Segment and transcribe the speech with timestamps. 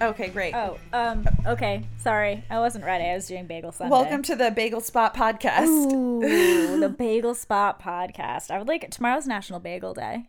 [0.00, 0.54] Okay, great.
[0.54, 1.84] Oh, um, okay.
[1.96, 3.04] Sorry, I wasn't ready.
[3.04, 3.90] I was doing Bagel Sunday.
[3.90, 5.66] Welcome to the Bagel Spot podcast.
[5.92, 6.20] Ooh,
[6.80, 8.50] the Bagel Spot podcast.
[8.50, 10.28] I would like tomorrow's National Bagel Day.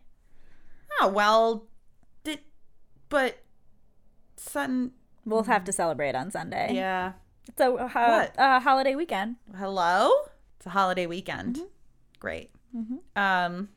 [1.00, 1.66] Oh well,
[2.24, 2.40] did
[3.10, 3.38] but
[4.36, 4.92] Sun?
[5.26, 6.72] We'll have to celebrate on Sunday.
[6.74, 7.12] Yeah.
[7.46, 8.38] It's a ho- What?
[8.38, 9.36] uh, holiday weekend.
[9.54, 10.10] Hello.
[10.56, 11.58] It's a holiday weekend.
[12.18, 12.50] Great.
[13.16, 13.68] Um,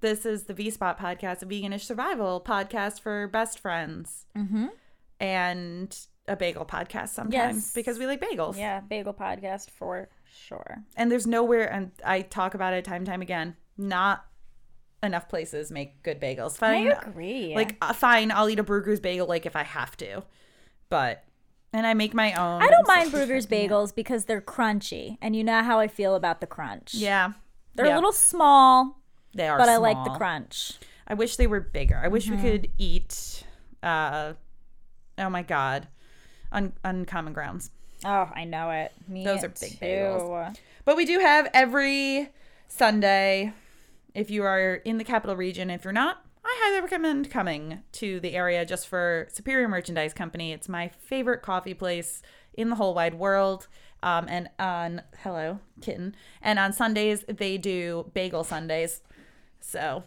[0.00, 4.66] this is the V Spot podcast, a veganish survival podcast for best friends, Mm-hmm.
[5.22, 5.96] And
[6.28, 7.72] a bagel podcast sometimes Yes.
[7.72, 8.56] because we like bagels.
[8.58, 10.84] Yeah, bagel podcast for sure.
[10.96, 13.56] And there's nowhere, and I talk about it time and time again.
[13.78, 14.24] Not
[15.02, 16.56] enough places make good bagels.
[16.58, 17.54] Fine, I agree.
[17.54, 20.22] like uh, fine, I'll eat a Bruegger's bagel like if I have to,
[20.90, 21.24] but
[21.72, 22.62] and I make my own.
[22.62, 23.70] I don't so mind perfecting it.
[23.70, 26.94] bagels because they're crunchy, and you know how I feel about the crunch.
[26.94, 27.32] Yeah,
[27.74, 29.00] they're yeah, a little small,
[29.34, 30.74] They are, but I like the crunch.
[31.08, 31.96] I wish they were bigger.
[31.96, 32.46] I wish we Mm-hmm.
[32.46, 33.44] could eat.
[33.82, 34.34] uh
[35.18, 35.88] Oh my god,
[36.50, 37.70] un- uncommon grounds.
[38.04, 38.92] Oh, I know it.
[39.06, 39.84] Me Those are big too.
[39.84, 40.56] bagels.
[40.84, 42.30] But we do have every
[42.68, 43.52] Sunday.
[44.14, 48.20] If you are in the capital region, if you're not, I highly recommend coming to
[48.20, 50.52] the area just for Superior Merchandise Company.
[50.52, 52.20] It's my favorite coffee place
[52.54, 53.68] in the whole wide world.
[54.04, 59.00] Um, and on hello kitten, and on Sundays they do bagel Sundays.
[59.60, 60.02] So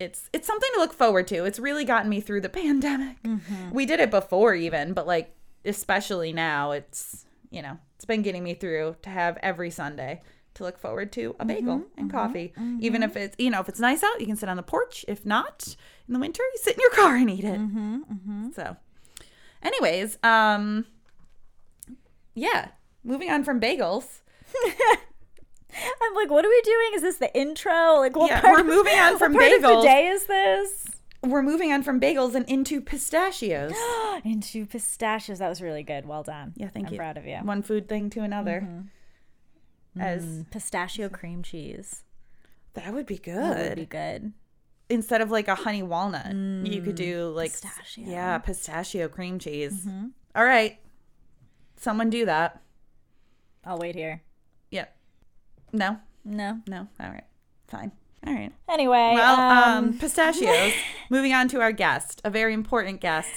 [0.00, 1.44] it's it's something to look forward to.
[1.44, 3.22] It's really gotten me through the pandemic.
[3.22, 3.70] Mm-hmm.
[3.70, 8.44] We did it before even, but like especially now, it's you know it's been getting
[8.44, 10.20] me through to have every Sunday
[10.54, 12.00] to look forward to a bagel mm-hmm.
[12.00, 12.16] and mm-hmm.
[12.16, 12.52] coffee.
[12.80, 15.04] Even if it's you know if it's nice out, you can sit on the porch.
[15.08, 15.76] If not,
[16.08, 17.60] in the winter, you sit in your car and eat it.
[18.54, 18.76] So,
[19.62, 20.86] anyways, um,
[22.34, 22.68] yeah,
[23.02, 24.20] moving on from bagels.
[26.02, 26.90] I'm like, what are we doing?
[26.94, 27.94] Is this the intro?
[27.98, 29.82] Like, what Yeah, part we're of- moving on from part of bagels.
[29.82, 30.86] the day is this?
[31.22, 33.72] We're moving on from bagels and into pistachios.
[34.24, 35.38] Into pistachios.
[35.40, 36.06] That was really good.
[36.06, 36.52] Well done.
[36.56, 36.98] Yeah, thank I'm you.
[36.98, 37.36] proud of you.
[37.38, 38.60] One food thing to another.
[38.66, 40.00] Mm-hmm.
[40.00, 42.04] As Mm, pistachio cream cheese.
[42.74, 43.36] that would be good.
[43.36, 44.32] That would be good.
[44.90, 48.04] Instead of like a honey walnut, you could do mm, like pistachio.
[48.06, 49.72] Yeah, pistachio cream cheese.
[49.86, 50.06] Mm-hmm.
[50.36, 50.78] All right,
[51.76, 52.60] someone do that.
[53.64, 54.20] I'll wait here.
[55.74, 56.60] No, No.
[56.68, 56.88] no.
[57.00, 57.24] All right,
[57.66, 57.92] fine.
[58.26, 58.52] All right.
[58.68, 60.72] Anyway, Well, um, um, pistachios.
[61.10, 63.28] moving on to our guest, a very important guest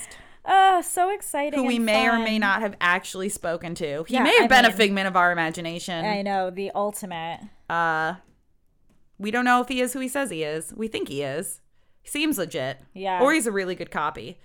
[0.46, 1.60] oh, so exciting.
[1.60, 4.06] who we may or may not have actually spoken to.
[4.08, 6.06] He Yeah, may have I been a figment of our imagination.
[6.06, 7.42] I know the ultimate.
[7.70, 8.16] Uh,
[9.18, 10.74] we don't know if he is who he says he is.
[10.76, 11.60] We think he is.
[12.02, 12.80] He seems legit.
[12.94, 13.22] Yeah.
[13.22, 14.40] Or he's a really good copy.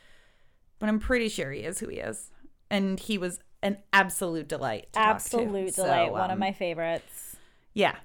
[0.81, 2.31] But I'm pretty sure he is who he is.
[2.69, 4.89] And he was an absolute delight.
[4.95, 5.15] To talk to.
[5.15, 6.11] Absolute So, delight.
[6.11, 7.31] One of um, my favorites.
[7.75, 7.97] Yeah,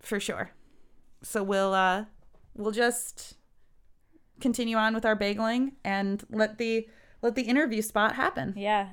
[0.00, 0.50] for sure.
[1.22, 2.04] So we'll uh
[2.54, 3.34] we'll just
[4.40, 6.88] continue on with our bageling and let the
[7.22, 8.54] let the interview spot happen.
[8.56, 8.88] Yeah.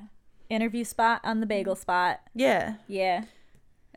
[0.48, 2.20] Interview spot on the bagel spot.
[2.34, 2.74] Yeah.
[2.88, 3.24] Yeah.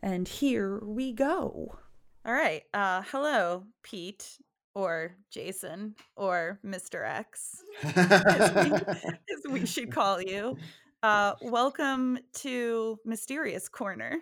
[0.01, 1.77] And here we go.
[2.25, 2.63] All right.
[2.73, 4.37] Uh hello, Pete
[4.75, 7.07] or Jason or Mr.
[7.07, 7.61] X.
[7.83, 10.57] as, we, as we should call you.
[11.03, 14.17] Uh welcome to Mysterious Corner.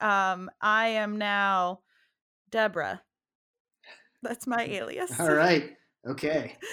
[0.00, 1.80] Um I am now
[2.50, 3.02] Deborah.
[4.22, 5.18] That's my alias.
[5.18, 5.76] All right.
[6.06, 6.56] Okay.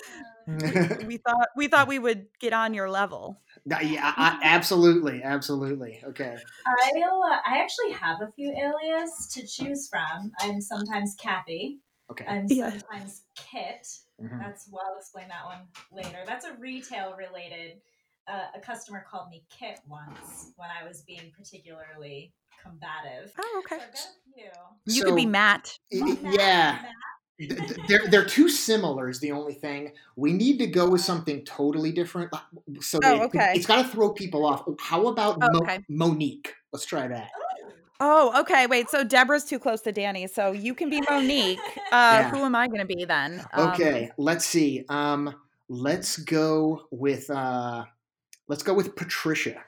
[1.05, 3.41] we thought we thought we would get on your level.
[3.65, 6.01] Yeah, I, absolutely, absolutely.
[6.05, 6.37] Okay.
[6.67, 10.31] I'll, uh, I actually have a few alias to choose from.
[10.39, 11.79] I'm sometimes Kathy.
[12.11, 12.25] Okay.
[12.27, 12.69] I'm Yeah.
[12.69, 13.87] sometimes Kit.
[14.21, 14.39] Mhm.
[14.39, 16.19] That's well, I'll explain that one later.
[16.25, 17.81] That's a retail related.
[18.27, 22.33] Uh, a customer called me Kit once when I was being particularly
[22.65, 23.31] combative.
[23.37, 23.83] Oh, So okay.
[23.83, 24.93] I've got a few.
[24.95, 25.77] You could be Matt.
[25.91, 26.79] y- y- Matt, yeah.
[26.81, 26.91] Matt.
[27.37, 29.91] Th- th- they're they're too similar is the only thing.
[30.15, 32.29] We need to go with something totally different.
[32.33, 32.39] uh,
[32.81, 33.51] So Oh, okay.
[33.55, 34.63] it's got to throw people off.
[34.79, 35.79] How about Oh, Mo- okay.
[35.89, 36.53] Monique?
[36.71, 37.29] Let's try that.
[37.99, 38.67] Oh, okay.
[38.67, 38.89] Wait.
[38.89, 40.29] So Deborah's too close to Dani.
[40.29, 41.59] So you can be Monique.
[41.91, 42.29] Uh, Yeah.
[42.29, 43.45] Who am I going to be then?
[43.53, 44.85] Um, Okay, let's see.
[44.89, 45.33] Um,
[45.67, 47.83] let's go with uh,
[48.47, 49.61] let's go with Patricia.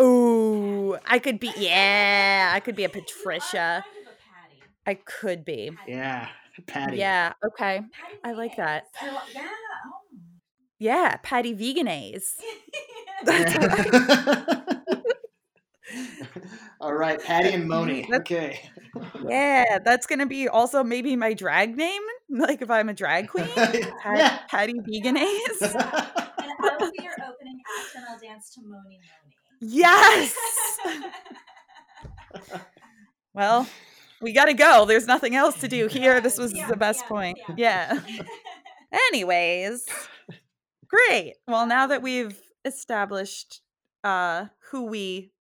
[0.00, 1.52] Ooh, I could be.
[1.56, 3.84] Yeah, I could be a Patricia.
[3.86, 4.62] I'm kind of a Patty.
[4.86, 5.70] I could be.
[5.86, 6.28] Yeah,
[6.66, 6.96] Patty.
[6.98, 7.32] Yeah.
[7.44, 7.82] Okay.
[8.24, 8.84] I like that.
[9.00, 9.42] I li- yeah.
[9.42, 10.18] Oh.
[10.78, 12.34] Yeah, Patty Vegenaise.
[16.80, 18.02] All right, Patty and Moni.
[18.10, 18.60] That's- Okay.
[19.26, 22.02] Yeah, that's gonna be also maybe my drag name.
[22.28, 23.74] Like if I'm a drag queen, Pat-
[24.18, 24.38] Yeah.
[24.48, 25.62] Patty Vegenaise.
[25.62, 29.31] and I will be your opening act, and I'll dance to Mony Mony.
[29.64, 30.34] Yes.
[33.34, 33.66] Well,
[34.20, 34.84] we got to go.
[34.84, 36.20] There's nothing else to do here.
[36.20, 37.38] This was Yeah, the best yeah, point.
[37.56, 38.00] yeah.
[38.06, 38.22] Yeah.
[39.08, 39.86] Anyways,
[40.88, 41.34] great.
[41.48, 43.60] Well, now that we've established
[44.04, 45.32] uh who we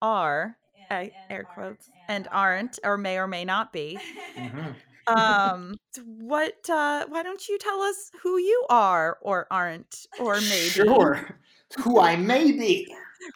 [0.00, 0.56] are,
[0.90, 3.98] And- I- air quotes, and aren't or may or may not be.
[5.06, 5.74] Um
[6.22, 11.38] what uh why don't you tell us who you are or aren't or maybe Sure.
[11.80, 12.88] Who I may be.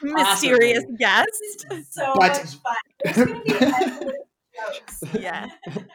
[0.02, 0.96] Mysterious Possibly.
[0.98, 1.66] guest?
[1.90, 2.74] So But- much fun.
[3.04, 4.14] There's gonna be endless.
[5.18, 5.48] Yeah.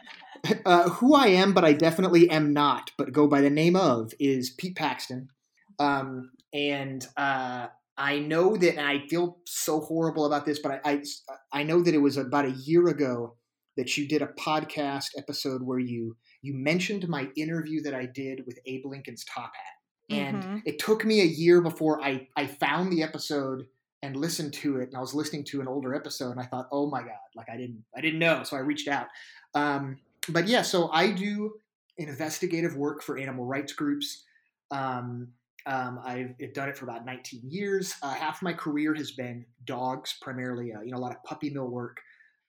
[0.66, 4.14] uh, who I am, but I definitely am not, but go by the name of,
[4.20, 5.28] is Pete Paxton.
[5.80, 7.68] Um, and uh,
[7.98, 11.02] I know that, and I feel so horrible about this, but I, I,
[11.60, 13.36] I know that it was about a year ago
[13.76, 18.44] that you did a podcast episode where you you mentioned my interview that I did
[18.46, 20.62] with Abe Lincoln's Top Hat, and Mhm.
[20.66, 23.66] it took me a year before I I found the episode
[24.04, 26.68] and listened to it and I was listening to an older episode and I thought,
[26.72, 28.44] oh my God, like I didn't I didn't know.
[28.44, 29.08] So I reached out.
[29.56, 29.98] Um,
[30.30, 31.54] but yeah, so I do
[31.98, 34.24] investigative work for animal rights groups.
[34.72, 35.30] Um,
[35.66, 37.96] um, I've done it for about 19 years.
[38.04, 41.50] Uh, half my career has been dogs, primarily, uh, you know, a lot of puppy
[41.50, 42.02] mill work.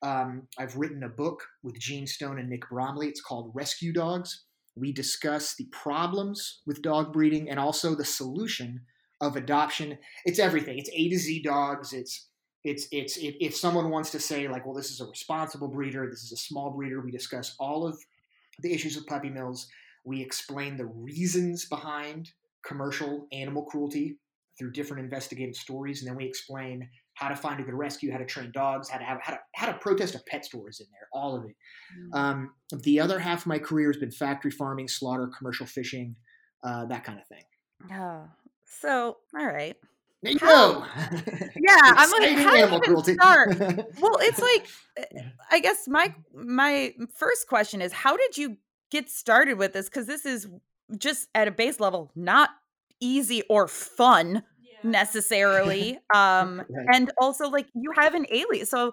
[0.02, 3.06] Um, I've written a book with Gene Stone and Nick Bromley.
[3.06, 4.44] It's called Rescue Dogs.
[4.76, 8.80] We discuss the problems with dog breeding and also the solution
[9.20, 9.98] of adoption.
[10.24, 10.78] It's everything.
[10.78, 11.92] It's A to Z dogs.
[11.92, 12.28] It's
[12.64, 16.08] it's it's if, if someone wants to say like, well, this is a responsible breeder,
[16.10, 17.00] this is a small breeder.
[17.00, 17.98] We discuss all of
[18.60, 19.68] the issues with puppy mills.
[20.04, 22.30] We explain the reasons behind
[22.66, 24.18] commercial animal cruelty
[24.58, 28.18] through different investigative stories, and then we explain how to find a good rescue, how
[28.18, 30.80] to train dogs, how to have how to how to protest a pet store is
[30.80, 31.54] in there, all of it.
[32.12, 32.52] Um,
[32.82, 36.16] the other half of my career has been factory farming, slaughter, commercial fishing,
[36.64, 37.44] uh, that kind of thing.
[37.92, 38.24] Oh.
[38.64, 39.76] So, all right.
[40.22, 40.84] There you go.
[41.56, 43.14] Yeah, I'm like, Exciting how do you animal even cruelty.
[43.20, 43.50] start?
[43.96, 44.68] Well, it's like
[45.00, 45.20] uh,
[45.50, 48.56] I guess my my first question is how did you
[48.90, 50.48] get started with this cuz this is
[50.98, 52.50] just at a base level not
[53.00, 54.78] easy or fun Yeah.
[54.90, 56.86] necessarily um Right.
[56.92, 58.86] and also like you have an alias so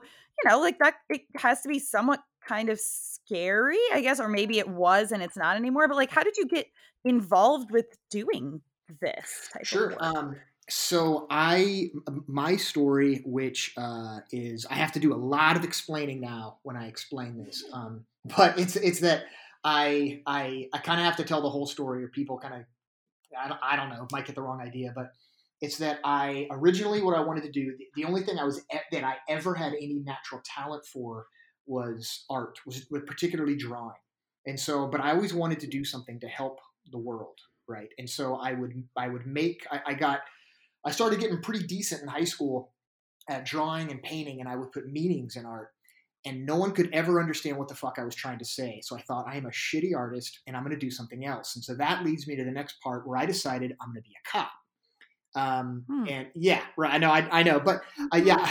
[0.43, 4.27] you know like that it has to be somewhat kind of scary i guess or
[4.29, 6.67] maybe it was and it's not anymore but like how did you get
[7.05, 8.61] involved with doing
[8.99, 9.95] this type Sure.
[9.99, 10.35] Um,
[10.69, 11.89] so i
[12.27, 16.77] my story, which uh, is, I have to do a lot of explaining now when
[16.77, 17.63] I explain this.
[17.73, 19.23] Um, but it's it's that
[19.63, 22.61] I I I kind of have to tell the whole story, or people kind of,
[23.37, 25.11] I don't, I don't know, might get the wrong idea, but
[25.61, 28.63] it's that I originally what I wanted to do, the, the only thing I was
[28.91, 31.25] that I ever had any natural talent for
[31.67, 33.99] was art, was particularly drawing,
[34.45, 36.59] and so, but I always wanted to do something to help
[36.91, 37.37] the world
[37.71, 37.89] right?
[37.97, 40.19] And so i would i would make I, I got
[40.85, 42.73] i started getting pretty decent in high school
[43.29, 45.69] at drawing and painting and i would put meanings in art
[46.25, 48.79] and no one could ever understand what the fuck i was trying to say.
[48.83, 51.55] So i thought i am a shitty artist and i'm going to do something else.
[51.55, 54.09] And so that leads me to the next part where i decided i'm going to
[54.09, 54.51] be a cop.
[55.33, 56.07] Um, Hmm.
[56.09, 57.83] and yeah right i know i, I know but
[58.13, 58.43] uh, yeah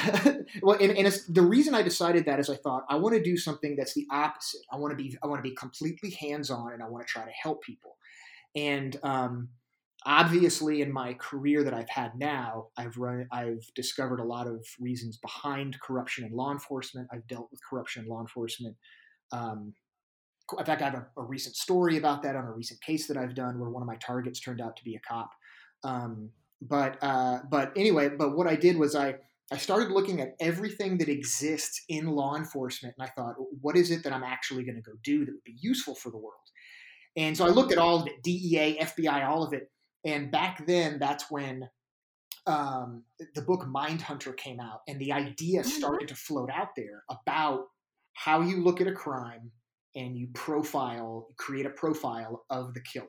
[0.63, 3.23] well and, and it's, the reason i decided that is i thought i want to
[3.23, 4.63] do something that's the opposite.
[4.73, 7.23] I want to be i want to be completely hands-on and i want to try
[7.23, 7.99] to help people
[8.57, 9.49] and um,
[10.05, 14.65] obviously, in my career that I've had now, I've run, I've discovered a lot of
[14.79, 17.09] reasons behind corruption in law enforcement.
[17.13, 18.77] I've dealt with corruption in law enforcement.
[19.33, 19.75] Um,
[20.59, 23.17] in fact, I have a, a recent story about that on a recent case that
[23.17, 25.31] I've done where one of my targets turned out to be a cop.
[25.85, 26.31] Um,
[26.61, 29.15] but uh, but anyway, but what I did was I
[29.53, 33.91] I started looking at everything that exists in law enforcement, and I thought, what is
[33.91, 36.50] it that I'm actually going to go do that would be useful for the world?
[37.17, 39.71] And so I looked at all of it, DEA, FBI, all of it.
[40.05, 41.69] And back then, that's when
[42.47, 47.67] um, the book Mindhunter came out, and the idea started to float out there about
[48.15, 49.51] how you look at a crime
[49.95, 53.07] and you profile, create a profile of the killer.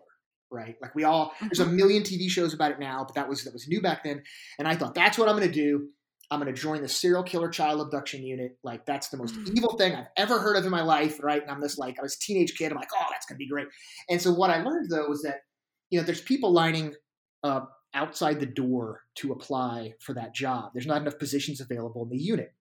[0.53, 1.31] Right, like we all.
[1.39, 4.03] There's a million TV shows about it now, but that was that was new back
[4.03, 4.21] then.
[4.59, 5.87] And I thought that's what I'm going to do.
[6.31, 8.57] I'm going to join the serial killer child abduction unit.
[8.63, 11.41] Like that's the most evil thing I've ever heard of in my life, right?
[11.41, 12.71] And I'm this like I was a teenage kid.
[12.71, 13.67] I'm like, oh, that's going to be great.
[14.09, 15.41] And so what I learned though was that
[15.89, 16.95] you know there's people lining
[17.43, 20.71] up outside the door to apply for that job.
[20.73, 22.53] There's not enough positions available in the unit.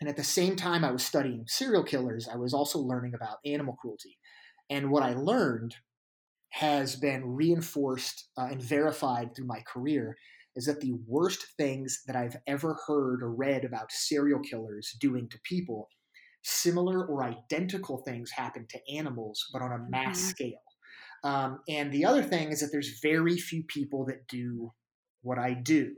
[0.00, 3.38] And at the same time I was studying serial killers, I was also learning about
[3.44, 4.18] animal cruelty.
[4.70, 5.74] And what I learned
[6.50, 10.16] has been reinforced uh, and verified through my career
[10.56, 15.28] is that the worst things that I've ever heard or read about serial killers doing
[15.30, 15.88] to people,
[16.42, 20.22] similar or identical things happen to animals, but on a mass Mhm.
[20.22, 20.62] scale.
[21.24, 24.72] Um, and the other thing is that there's very few people that do
[25.22, 25.96] what I do.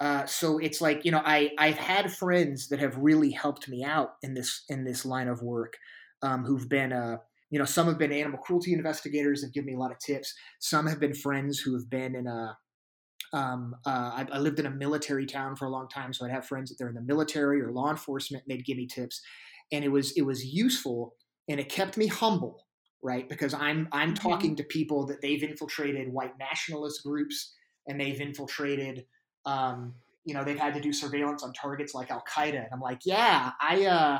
[0.00, 3.82] Uh, so it's like you know I I've had friends that have really helped me
[3.84, 5.74] out in this in this line of work,
[6.22, 7.18] um, who've been uh,
[7.50, 10.34] you know some have been animal cruelty investigators that give me a lot of tips.
[10.60, 12.56] Some have been friends who have been in a
[13.32, 16.30] um, uh, I, I, lived in a military town for a long time, so I'd
[16.30, 19.20] have friends that they're in the military or law enforcement, and they'd give me tips,
[19.70, 21.14] and it was it was useful,
[21.48, 22.64] and it kept me humble,
[23.02, 23.28] right?
[23.28, 24.28] Because I'm I'm mm-hmm.
[24.28, 27.54] talking to people that they've infiltrated white nationalist groups,
[27.86, 29.04] and they've infiltrated,
[29.44, 29.94] um,
[30.24, 33.00] you know, they've had to do surveillance on targets like Al Qaeda, and I'm like,
[33.04, 34.18] yeah, I uh,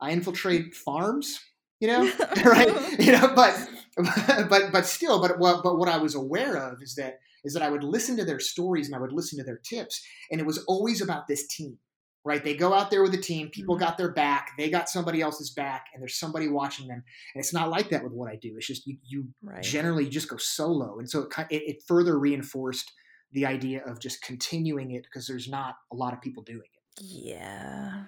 [0.00, 1.40] I infiltrate farms,
[1.80, 2.10] you know,
[2.44, 2.68] right?
[3.00, 3.68] You know, but
[4.48, 7.62] but but still, but what but what I was aware of is that is that
[7.62, 10.04] I would listen to their stories and I would listen to their tips.
[10.30, 11.78] And it was always about this team,
[12.24, 12.42] right?
[12.42, 13.84] They go out there with a team, people mm-hmm.
[13.84, 17.02] got their back, they got somebody else's back, and there's somebody watching them.
[17.34, 18.54] And it's not like that with what I do.
[18.56, 19.62] It's just you, you right.
[19.62, 20.98] generally just go solo.
[20.98, 22.92] And so it, it, it further reinforced
[23.32, 27.02] the idea of just continuing it because there's not a lot of people doing it.
[27.02, 28.04] Yeah.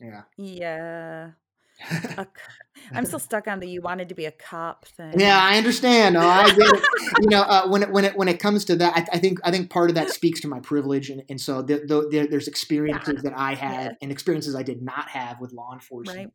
[0.00, 0.22] Yeah.
[0.36, 1.30] Yeah.
[2.92, 5.18] I'm still stuck on the you wanted to be a cop thing.
[5.18, 6.14] Yeah, I understand.
[6.14, 6.84] No, I get it.
[7.20, 9.38] you know, uh, when it when it when it comes to that, I, I, think
[9.44, 12.48] I think part of that speaks to my privilege, and, and so the, the, there's
[12.48, 13.30] experiences yeah.
[13.30, 13.96] that I had yeah.
[14.02, 16.32] and experiences I did not have with law enforcement.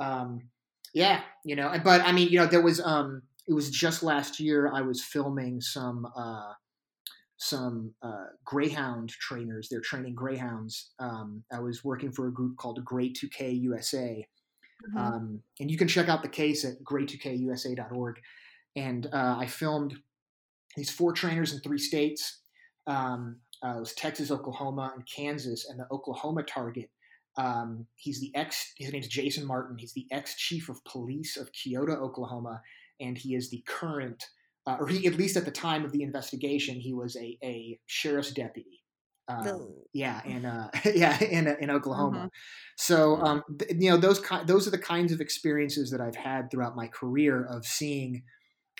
[0.00, 0.06] Right.
[0.06, 0.40] Um,
[0.94, 4.40] yeah, you know, but I mean, you know, there was um, it was just last
[4.40, 6.52] year I was filming some uh,
[7.38, 9.68] some uh, greyhound trainers.
[9.70, 10.92] They're training greyhounds.
[10.98, 14.26] Um, I was working for a group called Grey 2K USA
[14.84, 14.98] Mm-hmm.
[14.98, 18.20] Um, and you can check out the case at grey2kusa.org.
[18.76, 19.96] And uh, I filmed
[20.76, 22.40] these four trainers in three states.
[22.86, 25.66] Um, uh, it was Texas, Oklahoma, and Kansas.
[25.68, 26.90] And the Oklahoma target,
[27.36, 28.74] um, he's the ex.
[28.76, 29.78] His name's Jason Martin.
[29.78, 32.62] He's the ex chief of police of Keota, Oklahoma,
[33.00, 34.24] and he is the current,
[34.66, 37.78] uh, or he at least at the time of the investigation, he was a, a
[37.86, 38.82] sheriff's deputy.
[39.28, 42.18] Um, yeah, in uh, yeah in in Oklahoma.
[42.18, 42.26] Mm-hmm.
[42.76, 46.16] So um, th- you know those ki- those are the kinds of experiences that I've
[46.16, 48.22] had throughout my career of seeing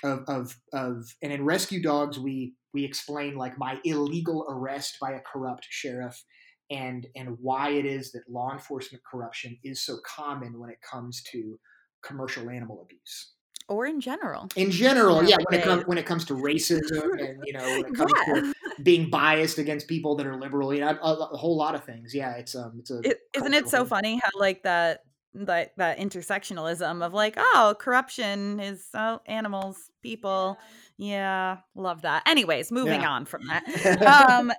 [0.04, 5.12] of of of and in Rescue Dogs we we explain like my illegal arrest by
[5.12, 6.22] a corrupt sheriff
[6.70, 11.22] and and why it is that law enforcement corruption is so common when it comes
[11.32, 11.58] to
[12.02, 13.32] commercial animal abuse
[13.68, 17.40] or in general in general yeah when it comes when it comes to racism and
[17.44, 18.34] you know when it comes yeah.
[18.34, 21.84] to being biased against people that are liberal you know a, a whole lot of
[21.84, 23.88] things yeah it's um it's a it, isn't it so thing.
[23.88, 25.00] funny how like that
[25.34, 30.56] that that intersectionalism of like oh corruption is oh, animals people
[30.96, 33.10] yeah love that anyways moving yeah.
[33.10, 34.52] on from that um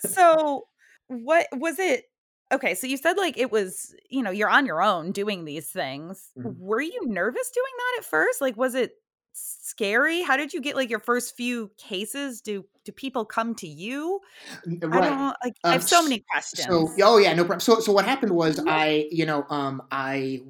[0.00, 0.66] so
[1.08, 2.04] what was it
[2.52, 5.70] Okay, so you said like it was, you know, you're on your own doing these
[5.70, 6.30] things.
[6.38, 6.50] Mm-hmm.
[6.58, 8.40] Were you nervous doing that at first?
[8.40, 8.92] Like was it
[9.34, 10.22] scary?
[10.22, 12.40] How did you get like your first few cases?
[12.40, 14.20] Do do people come to you?
[14.66, 15.02] Right.
[15.02, 16.66] I don't like um, I have so many questions.
[16.66, 17.60] So oh yeah, no problem.
[17.60, 20.40] So so what happened was I, you know, um I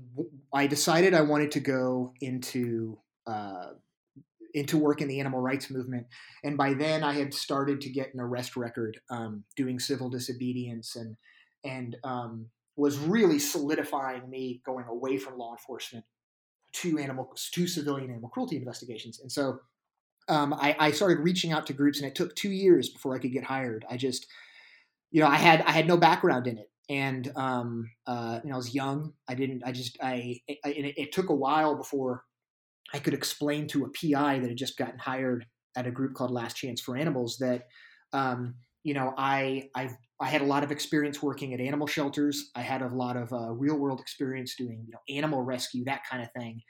[0.52, 3.70] I decided I wanted to go into uh
[4.54, 6.06] into work in the animal rights movement.
[6.44, 10.96] And by then I had started to get an arrest record um, doing civil disobedience
[10.96, 11.16] and
[11.64, 16.04] and um, was really solidifying me going away from law enforcement
[16.74, 19.20] to animal to civilian animal cruelty investigations.
[19.20, 19.60] And so
[20.28, 23.18] um, I, I, started reaching out to groups, and it took two years before I
[23.18, 23.84] could get hired.
[23.90, 24.26] I just,
[25.10, 28.54] you know, I had I had no background in it, and um, uh, you know,
[28.54, 29.12] I was young.
[29.28, 29.62] I didn't.
[29.64, 32.24] I just I, I it, it took a while before
[32.92, 36.30] I could explain to a PI that had just gotten hired at a group called
[36.30, 37.68] Last Chance for Animals that
[38.12, 38.54] um,
[38.84, 42.50] you know I I've I had a lot of experience working at animal shelters.
[42.54, 46.02] I had a lot of uh, real world experience doing you know animal rescue that
[46.08, 46.62] kind of thing,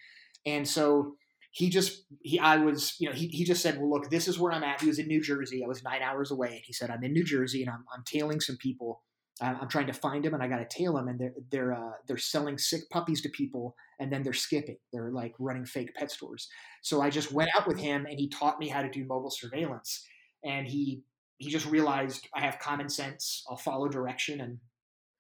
[0.47, 1.17] and so
[1.51, 4.39] he just he I was you know he, he just said well look this is
[4.39, 4.81] where I'm at.
[4.81, 5.63] He was in New Jersey.
[5.63, 8.05] I was nine hours away, and he said I'm in New Jersey and I'm I'm
[8.07, 9.03] tailing some people.
[9.41, 11.93] I'm trying to find them and I got to tail them and they're they're uh,
[12.07, 14.77] they're selling sick puppies to people and then they're skipping.
[14.93, 16.49] They're like running fake pet stores.
[16.83, 19.33] So I just went out with him and he taught me how to do mobile
[19.33, 20.07] surveillance
[20.45, 21.03] and he
[21.39, 23.45] he just realized I have common sense.
[23.49, 24.59] I'll follow direction and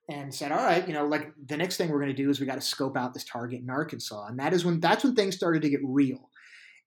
[0.08, 2.38] and said, all right, you know, like the next thing we're going to do is
[2.38, 5.14] we got to scope out this target in Arkansas, and that is when that's when
[5.14, 6.30] things started to get real.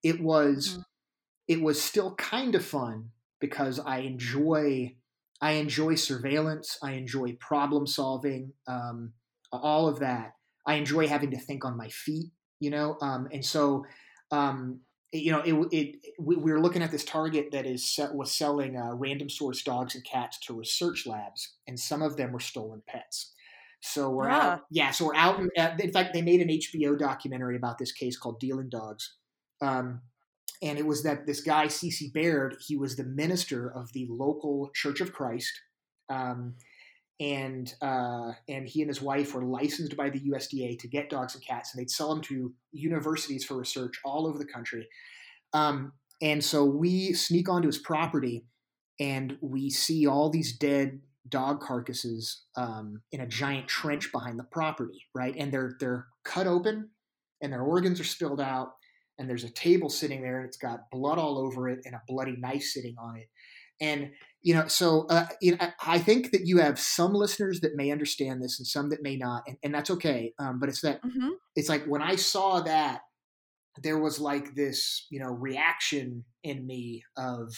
[0.02, 0.80] It was mm-hmm.
[1.48, 4.94] it was still kind of fun because I enjoy
[5.40, 9.12] I enjoy surveillance, I enjoy problem solving, um,
[9.52, 10.32] all of that.
[10.66, 12.30] I enjoy having to think on my feet,
[12.60, 13.84] you know, um, and so
[14.30, 14.80] um,
[15.12, 18.76] you know, it, it, we were looking at this target that is set, was selling
[18.76, 22.82] uh, random source dogs and cats to research labs, and some of them were stolen
[22.86, 23.32] pets.
[23.80, 24.38] So we're yeah.
[24.38, 24.90] out, yeah.
[24.90, 25.40] So we're out.
[25.40, 29.14] In, uh, in, fact, they made an HBO documentary about this case called "Dealing Dogs,"
[29.62, 30.00] um,
[30.60, 32.10] and it was that this guy C.C.
[32.12, 35.52] Baird, he was the minister of the local Church of Christ,
[36.10, 36.54] um,
[37.20, 41.34] and uh, and he and his wife were licensed by the USDA to get dogs
[41.34, 44.88] and cats, and they'd sell them to universities for research all over the country.
[45.52, 48.44] Um, and so we sneak onto his property,
[49.00, 54.44] and we see all these dead dog carcasses um, in a giant trench behind the
[54.44, 55.34] property, right?
[55.36, 56.90] And they're they're cut open,
[57.40, 58.74] and their organs are spilled out,
[59.18, 62.02] and there's a table sitting there, and it's got blood all over it, and a
[62.06, 63.28] bloody knife sitting on it,
[63.80, 64.10] and
[64.42, 67.90] you know, so uh, you know, I think that you have some listeners that may
[67.90, 70.32] understand this, and some that may not, and, and that's okay.
[70.38, 71.30] Um, but it's that Mhm.
[71.56, 73.00] it's like when I saw that,
[73.82, 77.54] there was like this, you know, reaction in me of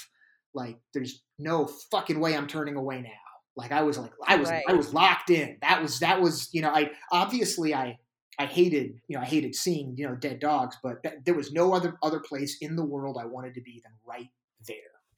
[0.55, 3.11] like, there's no fucking way I'm turning away now.
[3.57, 5.57] Like I was like, I was, I was locked in.
[5.63, 7.99] That was, that was, you know, I obviously I,
[8.39, 11.53] I hated, you know, I hated seeing, you know, dead dogs, but that, there was
[11.53, 14.29] no other other place in the world I wanted to be than right.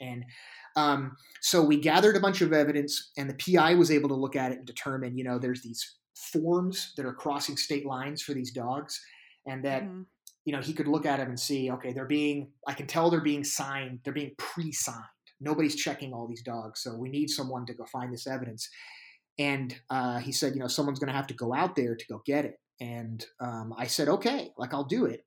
[0.02, 0.24] And
[0.76, 4.36] um, so we gathered a bunch of evidence, and the PI was able to look
[4.36, 5.98] at it and determine, you know, there's these
[6.32, 9.00] forms that are crossing state lines for these dogs,
[9.46, 10.06] and that Mhm.
[10.44, 13.10] you know he could look at them and see, okay, they're being, I can tell
[13.10, 15.04] they're being signed, they're being pre-signed.
[15.40, 18.68] Nobody's checking all these dogs, so we need someone to go find this evidence.
[19.38, 22.06] And uh, he said, you know, someone's going to have to go out there to
[22.06, 22.60] go get it.
[22.80, 25.24] And um, I said, okay, like I'll do it.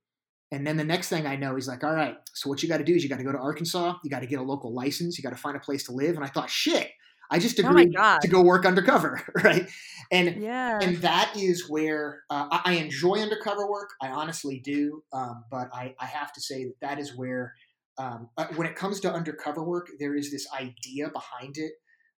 [0.51, 2.77] And then the next thing I know, he's like, all right, so what you got
[2.77, 3.95] to do is you got to go to Arkansas.
[4.03, 5.17] You got to get a local license.
[5.17, 6.15] You got to find a place to live.
[6.15, 6.91] And I thought, shit,
[7.31, 8.19] I just Oh agreed God.
[8.21, 9.67] to go work undercover, right?
[10.11, 10.79] And Yeah.
[10.81, 13.91] and that is where uh, I, I enjoy undercover work.
[14.01, 17.53] I honestly do, um, but I, I have to say that that is where,
[17.97, 21.71] um, uh, when it comes to undercover work, there is this idea behind it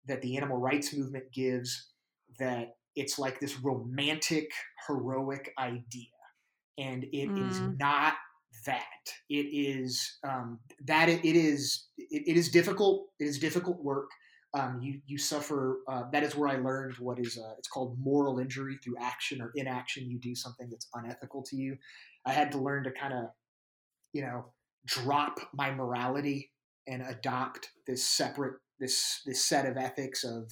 [0.08, 1.92] that the animal rights movement gives
[2.40, 4.50] that it's like this romantic,
[4.88, 6.08] heroic idea,
[6.78, 7.80] and it is Mm.
[7.80, 8.14] not
[8.66, 8.84] that.
[9.30, 13.08] It is um, that it, it is it, it is difficult.
[13.20, 14.10] It is difficult work
[14.56, 15.80] um, you you suffer.
[15.88, 19.42] Uh, that is where I learned what is uh, it's called moral injury through action
[19.42, 20.10] or inaction.
[20.10, 21.78] You do something that's unethical to you.
[22.26, 23.26] I had to learn to kind of,
[24.14, 24.46] you know,
[24.86, 26.52] drop my morality
[26.88, 30.52] and adopt this separate this this set of ethics of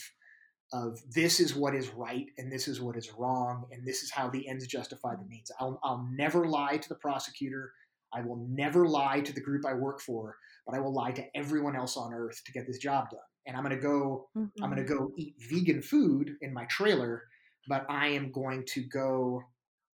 [0.73, 4.11] of this is what is right and this is what is wrong and this is
[4.11, 5.51] how the ends justify the means.
[5.59, 7.71] I'll I'll never lie to the prosecutor.
[8.13, 11.25] I will never lie to the group I work for, but I will lie to
[11.35, 13.19] everyone else on earth to get this job done.
[13.47, 14.29] And I'm going to go
[14.61, 14.73] I'm Mm-hmm.
[14.73, 17.23] going to go eat vegan food in my trailer,
[17.67, 19.43] but I am going to go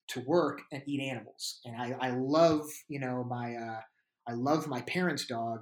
[0.09, 1.59] to work and eat animals.
[1.65, 3.81] And I, I love, you know, my uh,
[4.27, 5.61] I love my parents' dog,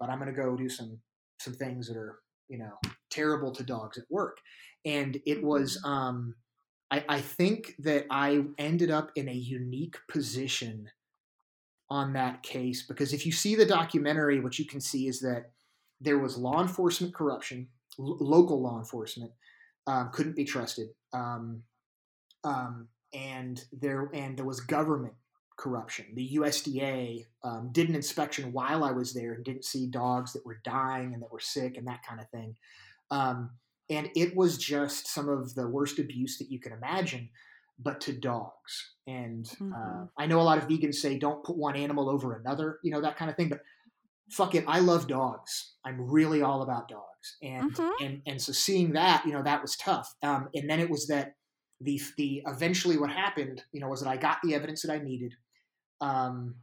[0.00, 1.00] but I'm going to go do some
[1.40, 2.18] some things that are,
[2.48, 2.78] you know,
[3.10, 4.38] terrible to dogs at work.
[4.84, 6.34] And it was, um,
[6.90, 10.90] I, I think that I ended up in a unique position
[11.90, 15.50] on that case because if you see the documentary, what you can see is that
[16.00, 19.32] there was law enforcement corruption, l- local law enforcement
[19.86, 21.62] um, couldn't be trusted, um,
[22.42, 25.14] um, and there and there was government
[25.56, 26.14] corruption.
[26.14, 30.44] The USDA um, did an inspection while I was there and didn't see dogs that
[30.46, 32.56] were dying and that were sick and that kind of thing.
[33.10, 33.58] Um,
[33.90, 37.30] and it was just some of the worst abuse that you can imagine,
[37.78, 38.94] but to dogs.
[39.06, 40.08] And uh, Mhm.
[40.18, 43.02] I know a lot of vegans say don't put one animal over another, you know
[43.02, 43.50] that kind of thing.
[43.50, 43.62] But
[44.30, 45.76] fuck it, I love dogs.
[45.84, 47.94] I'm really all about dogs, and Mhm.
[47.98, 50.14] and and so seeing that, you know, that was tough.
[50.22, 51.36] Um, and then it was that
[51.80, 54.98] the the eventually what happened, you know, was that I got the evidence that I
[54.98, 55.34] needed.
[56.04, 56.56] Um,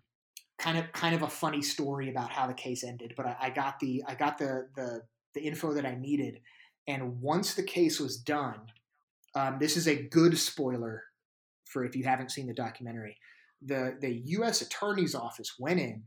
[0.61, 3.49] kind of kind of a funny story about how the case ended, but I, I
[3.49, 5.01] got the I got the the
[5.33, 6.39] the info that I needed,
[6.87, 8.59] and once the case was done,
[9.33, 11.03] um, this is a good spoiler
[11.65, 13.17] for if you haven't seen the documentary.
[13.63, 14.61] The the U.S.
[14.61, 16.03] Attorney's Office went in,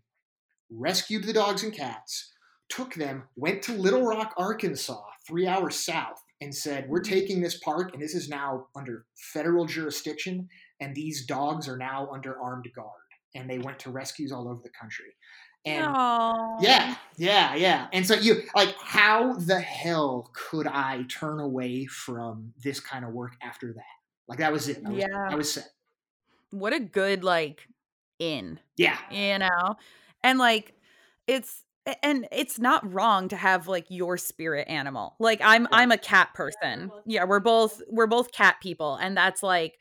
[0.70, 2.32] rescued the dogs and cats,
[2.68, 7.58] took them, went to Little Rock, Arkansas, three hours south, and said, "We're taking this
[7.58, 12.68] park, and this is now under federal jurisdiction, and these dogs are now under armed
[12.72, 13.03] guard."
[13.34, 15.16] And they went to rescues all over the country.
[15.66, 16.58] And Aw.
[16.60, 17.86] yeah, yeah, yeah.
[17.92, 23.12] And so you like, how the hell could I turn away from this kind of
[23.12, 23.82] work after that?
[24.28, 24.82] Like that was it.
[24.84, 25.28] I was, Yeah.
[25.30, 25.68] I was set.
[26.50, 27.66] What a good like
[28.18, 28.60] in.
[28.76, 29.76] Yeah, you know
[30.24, 30.74] and like
[31.28, 31.62] it's
[32.02, 36.34] and it's not wrong to have like your spirit animal like i'm i'm a cat
[36.34, 39.78] person yeah we're both we're both cat people and that's like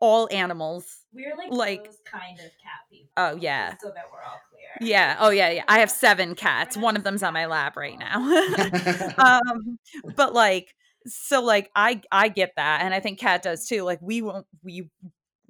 [0.00, 3.08] all animals We're like, Like- kind of cat people.
[3.16, 3.74] Oh, yeah.
[3.80, 4.88] So that we're all clear.
[4.90, 5.16] yeah.
[5.18, 5.64] Oh yeah yeah.
[5.68, 6.76] I have seven cats.
[6.76, 8.18] One of them's on my lap right now.
[9.18, 9.78] Um
[10.16, 10.74] but like
[11.06, 14.46] so like i i get that and i think Katt does too like we won't
[14.62, 14.90] we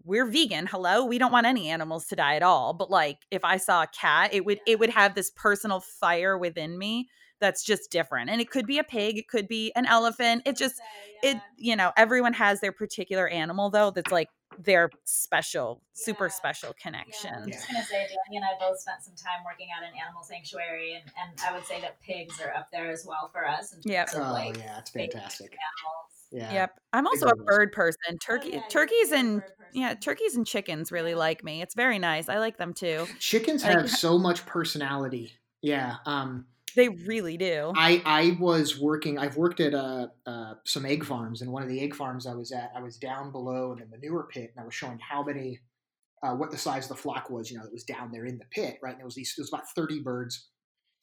[0.05, 1.05] we're vegan hello?
[1.05, 3.87] We don't want any animals to die at all but like if i saw a
[3.89, 7.09] cat it would it would have this personal fire within me
[7.41, 10.57] that's just different and it could be a pig it could be an elephant it
[10.57, 10.77] just
[11.23, 16.31] it you know everyone has their particular animal though that's like their special, super Yeah.
[16.33, 17.47] special Yeah, I'm connections.
[17.55, 20.95] just gonna say, Dani and I both spent some time working at an animal sanctuary,
[20.95, 23.73] and, and I would say that pigs are up there as well for us.
[23.73, 24.07] In Yep.
[24.11, 25.57] terms of, Oh like, yeah, it's fantastic.
[26.31, 26.53] Yeah.
[26.53, 26.81] Yep.
[26.93, 28.19] I'm also a bird person.
[28.19, 29.43] Turkey Oh, yeah, turkeys and
[29.73, 31.63] yeah, turkeys and chickens really like me.
[31.63, 32.29] It's very nice.
[32.29, 33.07] I like them too.
[33.19, 35.33] Chickens Like- have so much personality.
[35.63, 35.97] Yeah.
[36.05, 36.47] Um,
[36.79, 37.73] They really do.
[37.75, 39.19] I I was working.
[39.19, 42.35] I've worked at uh, uh, some egg farms, and one of the egg farms I
[42.35, 45.25] was at, I was down below in the manure pit, and I was showing how
[45.25, 45.59] many,
[46.23, 47.51] uh, what the size of the flock was.
[47.51, 48.93] You know, that was down there in the pit, right?
[48.93, 49.35] And it was these.
[49.37, 50.51] It was about thirty birds,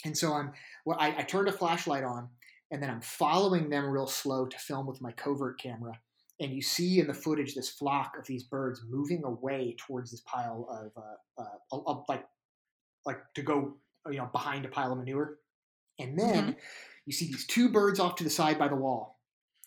[0.06, 0.54] and so I'm.
[0.86, 2.30] Well, I, I turned a flashlight on,
[2.72, 6.00] and then I'm following them real slow to film with my covert camera.
[6.40, 10.22] And you see in the footage this flock of these birds moving away towards this
[10.22, 11.04] pile of,
[11.38, 12.26] uh, uh, like,
[13.06, 13.76] like to go,
[14.10, 15.38] you know, behind a pile of manure.
[16.00, 16.32] And mm-hmm.
[16.32, 16.56] then
[17.06, 19.20] you see these two birds off to the side by the wall.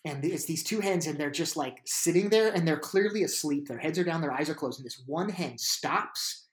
[0.05, 3.67] And it's these two hens, and they're just like sitting there, and they're clearly asleep.
[3.67, 4.79] Their heads are down, their eyes are closed.
[4.79, 6.45] And this one hen stops,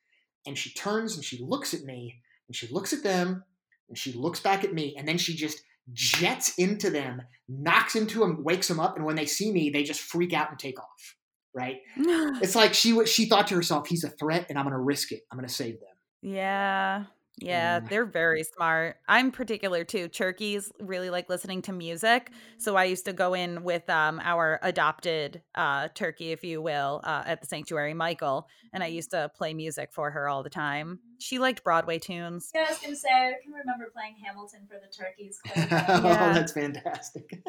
[0.46, 3.44] and she turns and she looks at me, and she looks at them,
[3.88, 5.62] and she looks back at me, and then she just
[5.92, 9.84] jets into them, knocks into them, wakes them up, and when they see me, they
[9.84, 11.16] just freak out and take off.
[11.54, 11.80] Right?
[12.42, 15.12] It's like she she thought to herself, "He's a threat, and I'm going to risk
[15.12, 15.22] it.
[15.30, 15.88] I'm going to save them."
[16.20, 17.04] Yeah.
[17.38, 17.88] Yeah, Mm.
[17.90, 18.96] they're very smart.
[19.08, 20.08] I'm particular too.
[20.08, 22.30] Turkeys really like listening to music.
[22.56, 27.02] So I used to go in with um our adopted uh turkey, if you will,
[27.04, 30.50] uh, at the sanctuary, Michael, and I used to play music for her all the
[30.50, 31.00] time.
[31.18, 32.50] She liked Broadway tunes.
[32.54, 35.38] Yeah, I was gonna say I can remember playing Hamilton for the turkeys.
[35.46, 37.42] Quite a oh, that's fantastic.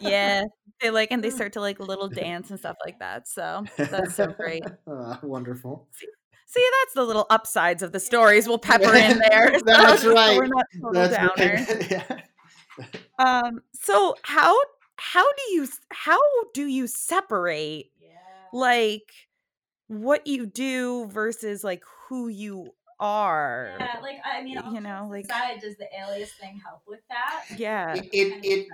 [0.00, 0.44] Yeah.
[0.80, 3.28] They like and they start to like little dance and stuff like that.
[3.28, 4.64] So that's so great.
[4.86, 5.88] Uh, wonderful.
[6.46, 9.54] See, that's the little upsides of the stories we'll pepper in there.
[9.58, 10.36] so- That's so right.
[10.36, 11.54] we're not total That's downer.
[11.68, 11.90] right.
[11.90, 12.20] yeah.
[13.18, 13.60] Um.
[13.72, 14.56] So how
[14.96, 16.20] how do you how
[16.54, 18.08] do you separate yeah.
[18.52, 19.12] like
[19.88, 23.76] what you do versus like who you are?
[23.78, 27.44] Yeah, like I mean, you know, like- aside, does the alias thing help with that?
[27.58, 27.94] Yeah.
[27.94, 28.68] It, it, it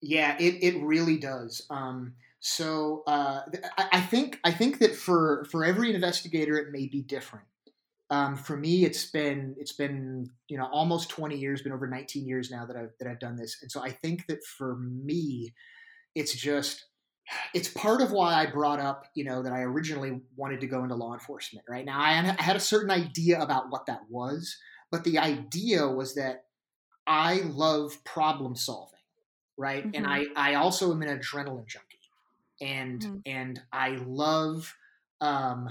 [0.00, 1.66] yeah, it, it really does.
[1.70, 3.42] Um, so uh,
[3.76, 7.46] I, I think I think that for for every investigator, it may be different.
[8.10, 12.26] Um, for me, it's been it's been you know almost twenty years, been over nineteen
[12.26, 15.52] years now that I've that I've done this, and so I think that for me,
[16.14, 16.86] it's just
[17.54, 20.82] it's part of why I brought up you know that I originally wanted to go
[20.82, 21.66] into law enforcement.
[21.68, 24.56] Right now, I had- I had a certain idea about what that was,
[24.90, 26.44] but the idea was that
[27.06, 29.00] I love problem solving,
[29.58, 29.84] right?
[29.94, 31.87] And I I also am an adrenaline junkie,
[32.60, 33.22] and Mhm.
[33.26, 34.76] and I love
[35.20, 35.70] um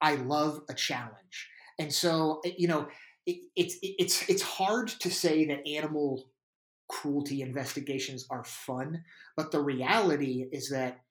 [0.00, 2.88] I love a challenge, and so eh, you know
[3.26, 6.30] it, it's it's it's hard to say that animal
[6.88, 9.04] cruelty investigations are fun,
[9.36, 11.04] but the reality is that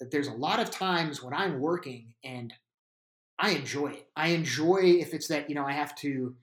[0.00, 2.54] that there's a lot of times when I'm working and
[3.38, 4.10] I enjoy it.
[4.16, 6.36] I enjoy if it's that you know I have to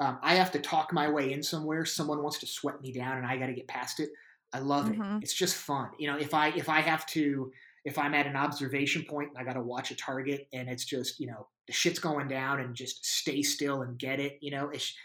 [0.00, 1.84] um, I have to talk my way in somewhere.
[1.86, 4.10] Someone wants to sweat me down, and I got to get past it.
[4.52, 4.90] I love Mhm.
[4.90, 5.06] it.
[5.20, 5.90] It's just fun.
[5.98, 7.52] You know, if I if I have to
[7.84, 10.84] if I'm at an observation point and I got to watch a target, and it's
[10.84, 14.38] just you know the shit's going down, and just stay still and get it.
[14.42, 14.96] You know, it's,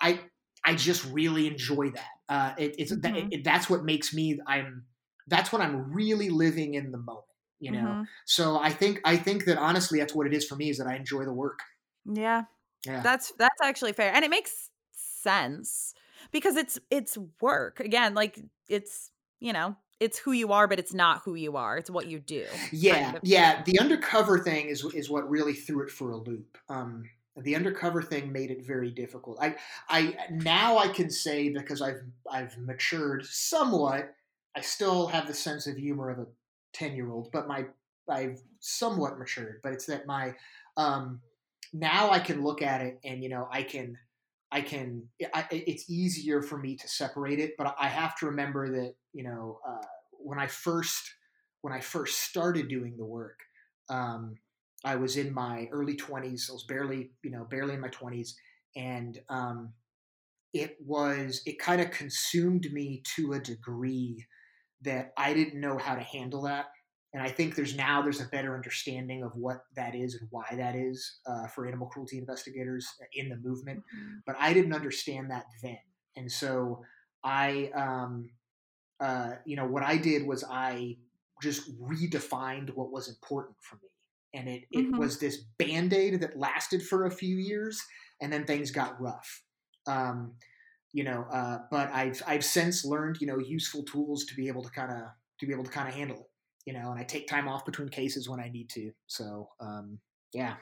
[0.00, 0.24] I
[0.64, 2.10] I just really enjoy that.
[2.28, 3.30] Uh, it, it's that, Mhm.
[3.30, 4.40] it, that's what makes me.
[4.46, 4.86] I'm
[5.28, 7.24] that's when I'm really living in the moment.
[7.58, 8.08] You know, Mhm.
[8.26, 10.70] so I think I think that honestly, that's what it is for me.
[10.70, 11.60] Is that I enjoy the work.
[12.04, 12.44] Yeah.
[12.86, 13.04] Yeah.
[13.04, 14.14] That's that's actually fair.
[14.14, 15.94] And it makes sense
[16.32, 17.80] because it's it's work.
[17.80, 19.10] Again, like it's,
[19.40, 21.78] you know, it's who you are, but it's not who you are.
[21.78, 22.46] It's what you do.
[22.72, 23.22] Yeah, kind of.
[23.24, 23.62] yeah.
[23.62, 26.58] The undercover thing is is what really threw it for a loop.
[26.68, 27.04] Um,
[27.36, 29.38] the undercover thing made it very difficult.
[29.40, 29.56] I,
[29.88, 34.14] I now I can say because I've I've matured somewhat.
[34.54, 36.26] I still have the sense of humor of a
[36.72, 37.66] ten year old, but my
[38.08, 39.60] I've somewhat matured.
[39.62, 40.34] But it's that my
[40.76, 41.20] um,
[41.72, 43.98] now I can look at it and you know I can
[44.56, 47.54] I can I, it's easier for me to separate it.
[47.58, 51.02] But I have to remember that you know uh, when I first
[51.62, 53.38] when I first started doing the work,
[53.90, 54.36] um,
[54.84, 56.48] I was in my early 20s.
[56.50, 58.36] I was barely, you know, barely in my 20s.
[58.76, 59.72] And um,
[60.52, 64.24] it was, it kind of consumed me to a degree
[64.82, 66.66] that I didn't know how to handle that.
[67.16, 70.46] And I think there's now there's a better understanding of what that is and why
[70.52, 73.80] that is uh, for animal cruelty investigators in the movement.
[74.26, 75.80] But I didn't understand that then,
[76.16, 76.84] and so
[77.24, 78.32] I, um,
[79.00, 80.98] uh, you know, what I did was I
[81.42, 83.88] just redefined what was important for me.
[84.34, 84.96] And it, it Mhm.
[84.96, 87.82] was this band aid that lasted for a few years
[88.20, 89.44] and then things got rough.
[89.86, 90.36] Um,
[90.92, 94.62] you know, uh, but I've, I've since learned, you know, useful tools to be able
[94.64, 96.30] to kind of, to be able to kind of handle it.
[96.66, 98.92] You know, and I take time off between cases when I need to.
[99.06, 99.98] So um,
[100.34, 100.56] yeah,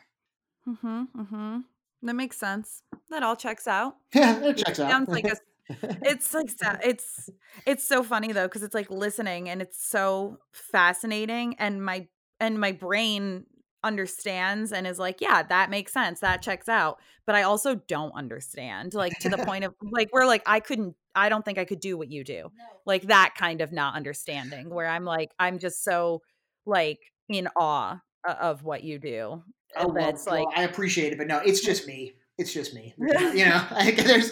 [0.68, 1.02] Mm-hmm.
[1.16, 1.58] Mm-hmm.
[2.02, 2.82] That makes sense.
[3.10, 3.96] That all checks out.
[4.14, 4.90] yeah, it checks out.
[4.90, 5.36] Sounds like a
[6.02, 6.50] it's like
[6.84, 7.30] it's
[7.66, 12.06] it's so funny though because it's like listening and it's so fascinating and my
[12.38, 13.46] and my brain
[13.84, 18.12] understands and is like yeah that makes sense that checks out but i also don't
[18.12, 21.64] understand like to the point of like where like i couldn't i don't think i
[21.64, 22.64] could do what you do No.
[22.86, 26.22] like that kind of not understanding where i'm like i'm just so
[26.66, 29.42] like in awe of what you do
[29.76, 32.14] Oh, well, it's like well, I appreciate it, but no, it's just me.
[32.38, 32.94] It's just me.
[32.98, 33.06] you
[33.44, 34.30] know, I, there's,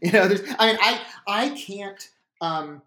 [0.00, 0.42] you know, there's.
[0.58, 2.08] I mean, I I can't
[2.40, 2.80] um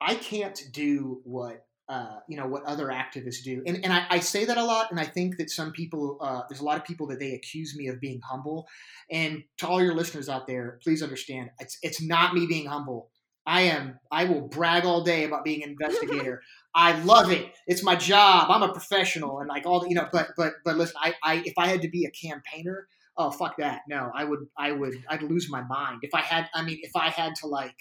[0.00, 4.20] I can't do what uh you know what other activists do, and and I, I
[4.20, 6.84] say that a lot, and I think that some people uh there's a lot of
[6.84, 8.66] people that they accuse me of being humble,
[9.10, 13.10] and to all your listeners out there, please understand, it's it's not me being humble.
[13.48, 13.98] I am.
[14.12, 16.42] I will brag all day about being an investigator.
[16.74, 17.46] I love it.
[17.66, 18.50] It's my job.
[18.50, 20.06] I'm a professional, and like all the, you know.
[20.12, 23.56] But but but listen, I, I if I had to be a campaigner, oh fuck
[23.56, 23.80] that.
[23.88, 26.50] No, I would I would I'd lose my mind if I had.
[26.52, 27.74] I mean, if I had to like,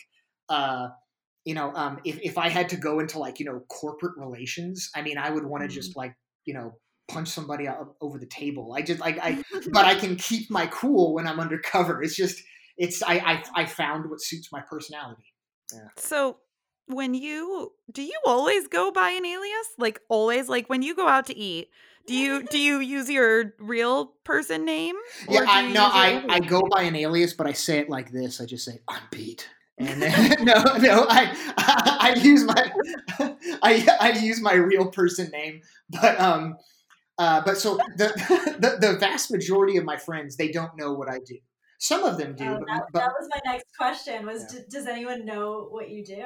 [0.48, 0.88] uh,
[1.48, 4.90] you know, um, if if I had to go into like you know corporate relations,
[4.94, 6.74] I mean, I would want to just like you know
[7.08, 8.74] punch somebody out over the table.
[8.76, 12.04] I just like I, but I can keep my cool when I'm undercover.
[12.04, 12.44] It's just
[12.78, 15.24] it's I I, I found what suits my personality.
[15.74, 15.88] Yeah.
[15.96, 16.40] So
[16.88, 19.68] when you do you always go by an alias?
[19.78, 21.70] Like always like when you go out to eat,
[22.08, 24.98] do you do you use your real person name?
[25.30, 26.26] Yeah, I no, I.
[26.28, 28.42] I go by an alias, but I say it like this.
[28.42, 29.48] I just say I'm Pete.
[29.78, 32.72] And then, no, no, I, I use my
[33.62, 36.58] I, I use my real person name, but um,
[37.18, 38.08] uh, but so the,
[38.60, 41.38] the the vast majority of my friends they don't know what I do.
[41.80, 44.26] Some of them do, Oh, but, that, but that was my next question.
[44.26, 44.62] Was Yeah.
[44.68, 46.26] does anyone know what you do?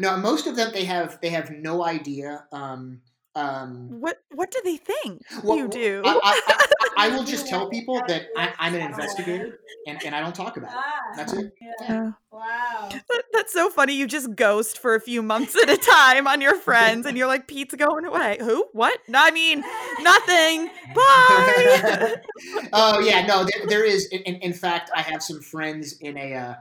[0.00, 2.44] no, most of them they have they have no idea.
[2.52, 3.02] Um,
[3.38, 6.02] um, What what do they think Well, you do?
[6.04, 10.14] I, I, I, I will just tell people that I, I'm an investigator and, and
[10.14, 10.76] I don't talk about it.
[10.78, 11.52] Ah, That's it.
[11.60, 12.12] yeah.
[12.32, 12.88] Wow.
[12.90, 13.94] That- That's so funny.
[13.94, 17.26] You just ghost for a few months at a time on your friends, and you're
[17.28, 18.36] like, Pete's going away.
[18.40, 18.66] Who?
[18.72, 18.98] What?
[19.08, 19.62] No, I mean,
[20.02, 20.66] nothing.
[20.94, 22.16] Bye.
[22.72, 24.06] oh yeah, no, there, there is.
[24.06, 26.54] In, in- in fact, I have some friends in a uh,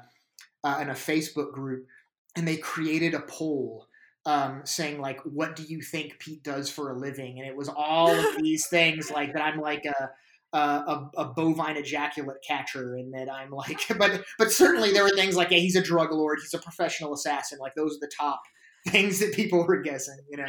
[0.64, 1.88] uh, in a Facebook group,
[2.36, 3.88] and they created a poll
[4.28, 7.70] um, saying like, "What do you think Pete does for a living?" And it was
[7.70, 9.42] all of these things like that.
[9.42, 10.10] I'm like a.
[10.54, 15.10] A, a, a bovine ejaculate catcher, and that I'm like, but but certainly there were
[15.12, 17.60] things like, yeah, he's a drug lord, he's a professional assassin.
[17.60, 18.42] Like those are the top
[18.88, 20.46] things that people were guessing, you know.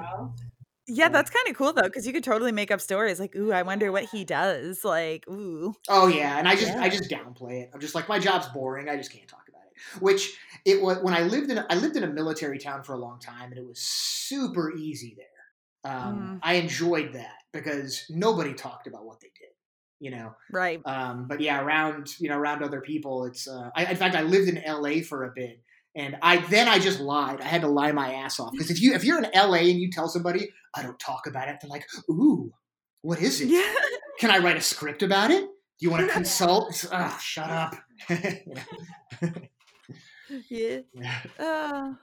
[0.00, 0.34] Wow.
[0.88, 3.52] yeah, that's kind of cool though, because you could totally make up stories like, "Ooh,
[3.52, 7.62] I wonder what he does." Like, ooh, Oh yeah, and I just I just downplay
[7.62, 7.70] it.
[7.72, 8.88] I'm just like my job's boring.
[8.88, 9.43] I just can't talk.
[10.00, 12.94] Which it was when I lived in a, I lived in a military town for
[12.94, 15.26] a long time, and it was super easy there.
[15.92, 16.40] Um, Mm.
[16.42, 19.50] I enjoyed that because nobody talked about what they did,
[20.00, 20.34] you know.
[20.50, 20.80] right.
[20.86, 23.46] Um, but yeah, around you know around other people, it's.
[23.46, 25.02] Uh, I, in fact, I lived in L.A.
[25.02, 25.60] for a bit,
[25.94, 27.40] and I then I just lied.
[27.42, 29.58] I had to lie my ass off because if you if you're in L.A.
[29.70, 32.50] and you tell somebody I don't talk about it, they're like, "Ooh,
[33.02, 33.48] what is it?
[33.48, 33.74] Yeah.
[34.18, 35.42] Can I write a script about it?
[35.42, 35.48] Do
[35.80, 36.86] you want to consult?
[36.90, 37.74] Ah, shut up.
[40.48, 40.80] Yeah.
[41.38, 41.96] Oh,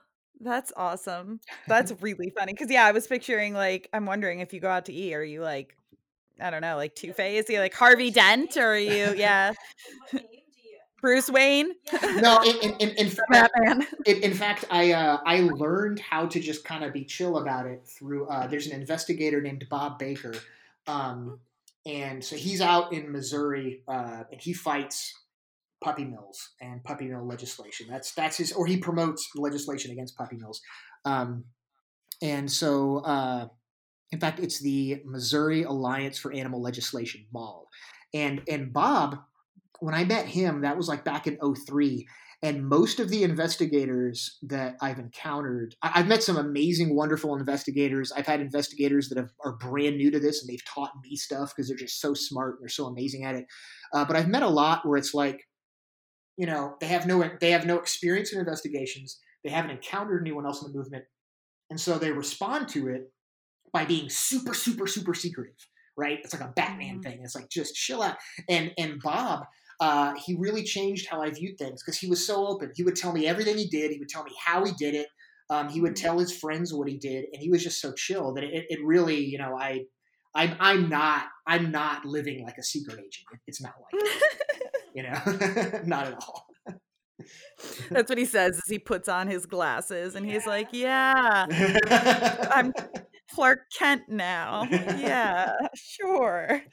[0.44, 1.39] that's awesome.
[1.67, 2.54] That's really funny.
[2.54, 5.24] Cause yeah, I was picturing like I'm wondering if you go out to eat, are
[5.24, 5.78] you like
[6.39, 7.50] I don't know, like Two Face?
[7.50, 9.54] Are you like Harvey Dent or are you yeah,
[10.12, 10.78] What name do you?
[11.00, 11.72] Bruce Wayne?
[12.04, 13.54] No, in, in, in, in, fact,
[14.06, 17.67] in, in fact, I uh, I learned how to just kind of be chill about
[17.67, 18.28] it through.
[18.28, 20.34] Uh, there's an investigator named Bob Baker,
[20.88, 21.39] um,
[21.86, 25.13] and so he's out in Missouri, uh, and he fights
[25.84, 27.88] puppy mills and puppy mill legislation.
[27.89, 30.62] That's that's his, or he promotes legislation against puppy mills.
[31.06, 31.46] Um,
[32.22, 33.48] and so, uh,
[34.12, 37.67] in fact, it's the Missouri Alliance for Animal Legislation (MAL),
[38.13, 39.17] and and Bob,
[39.80, 42.08] when I met him, that was like back in 03
[42.44, 48.12] and most of the investigators that I've encountered, I- I've met some amazing, wonderful investigators.
[48.12, 51.54] I've had investigators that have, are brand new to this and they've taught me stuff
[51.56, 53.46] because they're just so smart and they're so amazing at it.
[53.94, 55.48] Uh, but I've met a lot where it's like,
[56.42, 59.20] you know, they have no they have no experience in investigations.
[59.44, 61.06] They haven't encountered anyone else in the movement,
[61.70, 63.04] and so they respond to it
[63.72, 65.62] by being super, super, super secretive.
[65.98, 66.20] Right?
[66.24, 67.04] It's like a Batman Mhm.
[67.04, 67.18] thing.
[67.24, 68.18] It's like just chill out.
[68.50, 69.46] And and Bob,
[69.80, 72.72] uh, he really changed how I viewed things because he was so open.
[72.76, 73.92] He would tell me everything he did.
[73.92, 75.08] He would tell me how he did it.
[75.50, 78.34] Um, he would tell his friends what he did, and he was just so chill
[78.36, 79.86] that it, it really, you know, I,
[80.34, 83.26] I'm, I'm not, I'm not living like a secret agent.
[83.48, 84.38] It's not like that,
[84.94, 85.20] you know,
[85.86, 86.48] not at all.
[87.92, 91.46] That's what he says as he puts on his glasses and he's like, "Yeah,
[92.52, 92.74] I'm
[93.34, 94.64] Clark Kent now.
[94.72, 96.64] Yeah, sure."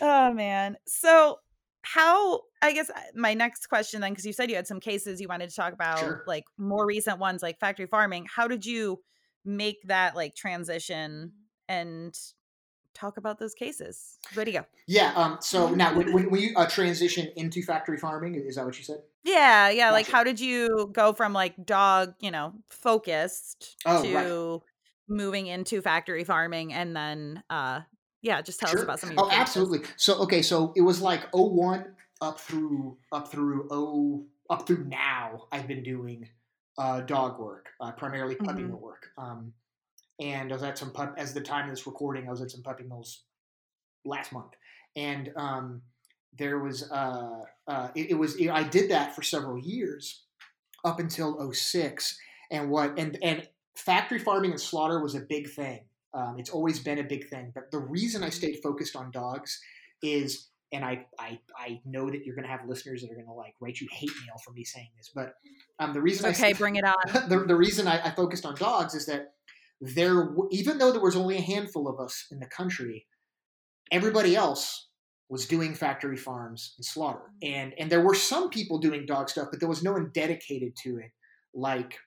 [0.00, 0.76] Oh man.
[0.86, 1.38] So
[1.82, 5.20] how I guess uh, my next question then cuz you said you had some cases
[5.20, 6.24] you wanted to talk about Sure.
[6.26, 8.26] like more recent ones like factory farming.
[8.34, 9.02] How did you
[9.44, 11.32] make that like transition
[11.68, 12.14] and
[12.94, 14.18] talk about those cases?
[14.36, 14.66] Way to go.
[14.86, 15.12] Yeah.
[15.14, 15.38] Um.
[15.40, 19.02] So now, when, when, you uh, transition into factory farming, is that what you said?
[19.24, 19.90] Yeah, yeah.
[19.90, 24.28] Like, how did you go from like dog, you know, focused Oh, to right.
[25.08, 27.80] moving into factory farming, and then, uh,
[28.22, 29.40] yeah, just tell us about some of your Oh, cases.
[29.40, 29.88] absolutely.
[29.96, 31.84] So okay, so it was like 01
[32.20, 35.46] up through up through oh up through now.
[35.52, 36.28] I've been doing
[36.78, 38.80] uh, dog work, uh, primarily puppy Mhm.
[38.80, 39.10] work.
[39.18, 39.52] Um,
[40.20, 42.28] and I was at some pup as the time of this recording.
[42.28, 43.22] I was at some puppy mills
[44.04, 44.52] last month,
[44.96, 45.82] and um,
[46.38, 50.22] there was uh, uh, it, it was I did that for several years
[50.84, 52.18] up until 06.
[52.50, 55.80] and what and and factory farming and slaughter was a big thing.
[56.12, 59.60] Um, it's always been a big thing, but the reason I stayed focused on dogs
[60.02, 63.26] is, and I I, I know that you're going to have listeners that are going
[63.26, 65.34] to like write you hate mail for me saying this, but
[65.78, 66.94] um, the reason I Okay, stayed- bring it on.
[67.28, 69.34] the, the reason I, I focused on dogs is that
[69.80, 73.06] there, even though there was only a handful of us in the country,
[73.90, 74.88] everybody else
[75.28, 77.54] was doing factory farms and slaughter, mm-hmm.
[77.54, 80.74] and and there were some people doing dog stuff, but there was no one dedicated
[80.82, 81.10] to it
[81.54, 81.98] like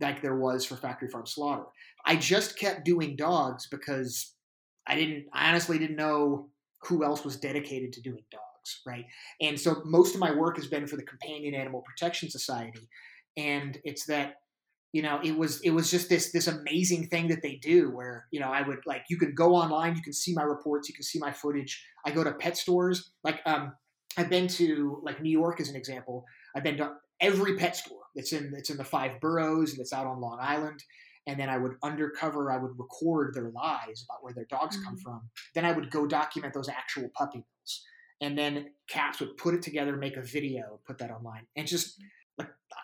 [0.00, 1.64] like there was for factory farm slaughter.
[2.04, 4.34] I just kept doing dogs because
[4.86, 6.48] I didn't, I honestly didn't know
[6.82, 9.04] who else was dedicated to doing dogs, right?
[9.40, 12.88] And so most of my work has been for the Companion Animal Protection Society,
[13.36, 14.36] and it's that
[14.92, 18.26] you know it was it was just this this amazing thing that they do where
[18.30, 20.94] you know I would like you can go online, you can see my reports, you
[20.94, 21.84] can see my footage.
[22.06, 23.72] I go to pet stores, like um,
[24.16, 26.24] I've been to like New York as an example.
[26.54, 29.92] I've been to every pet store that's in that's in the five boroughs and that's
[29.92, 30.82] out on Long Island.
[31.26, 34.96] And then I would undercover, I would record their lies about where their dogs come
[34.96, 35.28] from.
[35.54, 37.84] Then I would go document those actual puppy mills.
[38.22, 42.00] And then CAPS would put it together, make a video, put that online, and just
[42.00, 42.08] like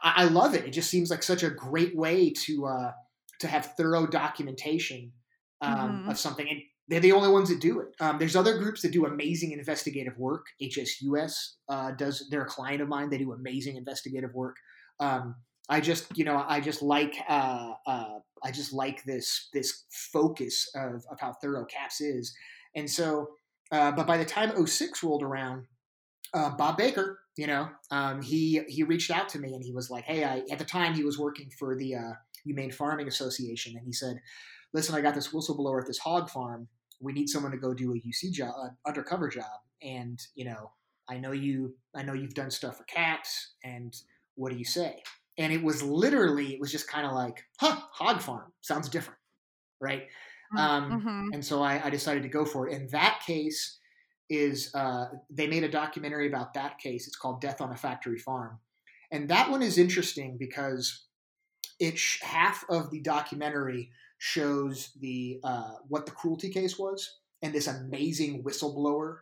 [0.06, 0.64] I, I love it.
[0.64, 2.92] It just seems like such a great way to uh,
[3.40, 5.12] to have thorough documentation
[5.60, 6.10] um, Mhm.
[6.10, 6.48] of something.
[6.48, 7.88] And they're the only ones that do it.
[8.00, 10.46] Um, there's other groups that do amazing investigative work.
[10.62, 11.34] HSUS
[11.68, 12.26] uh, does.
[12.30, 13.10] They're a client of mine.
[13.10, 14.56] They do amazing investigative work.
[15.00, 15.34] Um,
[15.68, 20.70] I just, you know, I just like, uh, uh, I just like this this focus
[20.76, 22.34] of, of how thorough CAPS is,
[22.74, 23.30] and so.
[23.72, 25.66] Uh, but by the time 06 rolled around,
[26.32, 29.90] uh, Bob Baker, you know, um, he he reached out to me and he was
[29.90, 32.12] like, "Hey, I, at the time he was working for the uh,
[32.44, 34.20] Humane Farming Association, and he said,
[34.72, 36.68] "Listen, I got this whistleblower at this hog farm.
[37.00, 40.72] We need someone to go do a UC job, uh, undercover job, and you know,
[41.08, 43.94] I know you, I know you've done stuff for CAPS, and
[44.34, 45.02] what do you say?"
[45.38, 49.20] And it was literally, it was just kind of like, "Huh, hog farm sounds different,
[49.80, 50.08] right?"
[50.56, 51.32] Um, Mhm.
[51.32, 52.74] and so I, I decided to go for it.
[52.74, 53.78] In that case,
[54.28, 57.06] is uh, they made a documentary about that case.
[57.06, 58.58] It's called Death on a Factory Farm,
[59.10, 61.06] and that one is interesting because
[61.78, 67.54] it sh- half of the documentary shows the uh, what the cruelty case was and
[67.54, 69.18] this amazing whistleblower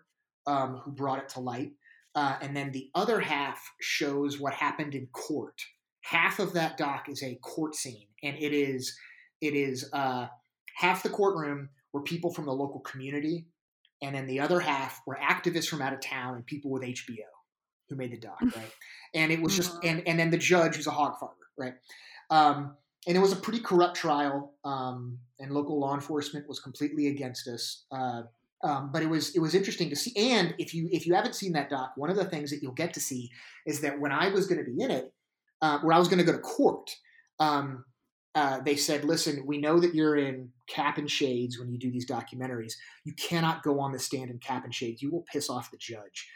[0.47, 1.73] um, who brought it to light,
[2.15, 5.61] uh, and then the other half shows what happened in court.
[6.03, 8.97] Half of that doc is a court scene, and it is
[9.41, 10.29] it is uh,
[10.77, 13.47] half the courtroom were people from the local community,
[14.05, 17.25] and then the other half were activists from out of town and people with HBO
[17.89, 18.71] who made the doc, right?
[19.15, 21.75] And it was just and and then the judge who's a hog farmer, right?
[22.31, 27.09] Um, and it was a pretty corrupt trial, um, and local law enforcement was completely
[27.09, 27.85] against us.
[27.91, 28.23] Uh,
[28.63, 30.13] um, but it was it was interesting to see.
[30.17, 32.73] And if you if you haven't seen that doc, one of the things that you'll
[32.73, 33.31] get to see
[33.67, 35.13] is that when I was going to be in it,
[35.63, 36.91] uh, where I was going to go to court,
[37.41, 37.85] um,
[38.35, 41.91] uh, they said, "Listen, we know that you're in cap and shades when you do
[41.91, 42.75] these documentaries.
[43.05, 45.03] You cannot go on the stand in cap and shades.
[45.03, 46.29] You will piss off the judge."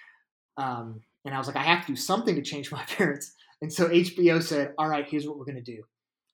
[0.56, 3.72] Um, and I was like, "I have to do something to change my appearance." And
[3.72, 5.82] so HBO said, "All right, here's what we're going to do.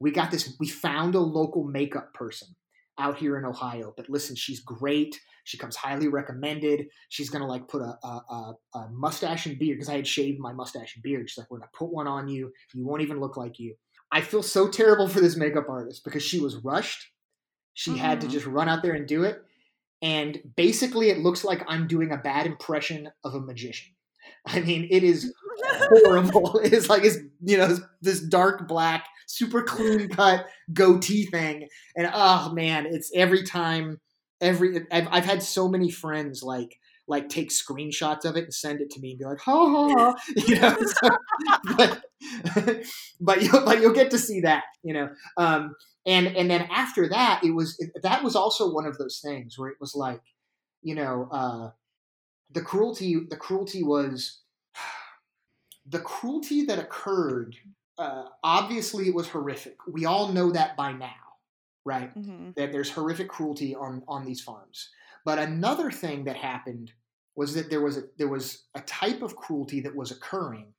[0.01, 0.55] We got this.
[0.61, 2.49] We found a local makeup person
[2.99, 5.19] out here in Ohio, but listen, she's great.
[5.45, 6.87] She comes highly recommended.
[7.11, 10.41] She's gonna like put a, a, a, a mustache and beard because I had shaved
[10.41, 11.29] my mustache and beard.
[11.29, 12.51] She's like, we're gonna put one on you.
[12.73, 13.75] You won't even look like you.
[14.15, 17.11] I feel so terrible for this makeup artist because she was rushed.
[17.75, 18.31] She had to Mhm.
[18.31, 19.43] just run out there and do it.
[20.01, 23.93] And basically, it looks like I'm doing a bad impression of a magician.
[24.47, 25.35] I mean, it is
[26.05, 26.59] horrible.
[26.65, 32.11] It is like it's you know this dark black, super clean cut goatee thing, and
[32.15, 34.01] oh man, it's every time.
[34.41, 36.77] Every I've, I've had so many friends like
[37.07, 39.89] like take screenshots of it and send it to me and be like, ha ha,
[39.89, 40.15] ha.
[40.47, 40.77] you know.
[40.77, 41.11] So,
[41.77, 42.05] but
[43.21, 45.11] but you'll but you'll get to see that, you know.
[45.37, 45.75] Um,
[46.07, 49.71] and and then after that, it was that was also one of those things where
[49.71, 50.21] it was like,
[50.83, 51.71] you know, uh,
[52.51, 54.41] the cruelty the cruelty was
[55.87, 57.57] the cruelty that occurred.
[57.97, 59.77] Uh, obviously, it was horrific.
[59.87, 61.15] We all know that by now,
[61.85, 62.13] right?
[62.17, 62.51] Mm-hmm.
[62.57, 64.89] that there's horrific cruelty on on these farms.
[65.25, 66.93] But another thing that happened
[67.37, 70.73] was that there was a there was a type of cruelty that was occurring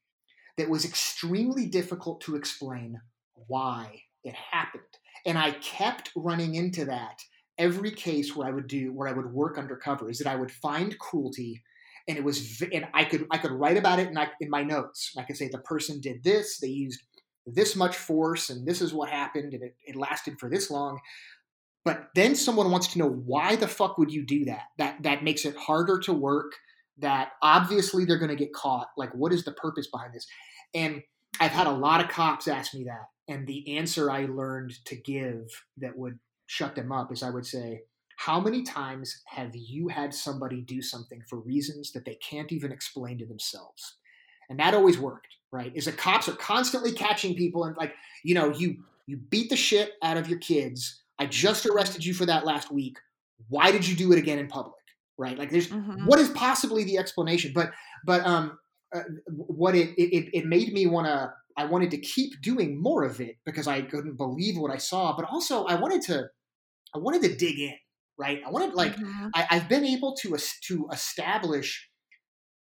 [0.58, 3.02] that was extremely difficult to explain
[3.48, 4.84] why it happened.
[5.26, 7.20] And I kept running into that
[7.58, 10.52] every case where I would do where I would work undercover is that I would
[10.52, 11.64] find cruelty
[12.08, 14.64] and it was and I could I could write about it in, I, in my
[14.64, 15.14] notes.
[15.18, 17.02] I could say the person did this, they used
[17.46, 21.00] this much force and this is what happened and it, it lasted for this long
[21.86, 24.64] but then someone wants to know why the fuck would you do that?
[24.78, 26.54] That that makes it harder to work
[26.98, 28.88] that obviously they're going to get caught.
[28.98, 30.28] Like what is the purpose behind this?
[30.74, 31.02] And
[31.40, 34.96] i've had a lot of cops ask me that and the answer i learned to
[34.96, 37.82] give that would shut them up is i would say
[38.16, 42.72] how many times have you had somebody do something for reasons that they can't even
[42.72, 43.98] explain to themselves?
[44.50, 45.72] And that always worked right?
[45.74, 49.56] Is that cops are constantly catching people and like you know you you beat the
[49.56, 52.98] shit out of your kids i just arrested you for that last week
[53.50, 54.74] why did you do it again in public
[55.18, 56.06] right like there's Mhm.
[56.08, 57.72] what is possibly the explanation but
[58.06, 58.58] but um
[58.94, 63.04] uh, what it it, it made me want to i wanted to keep doing more
[63.04, 66.28] of it because i couldn't believe what i saw but also i wanted to
[66.94, 67.76] i wanted to dig in
[68.18, 69.32] right i wanted like Mhm.
[69.34, 70.38] I, I've been able to
[70.68, 71.90] to establish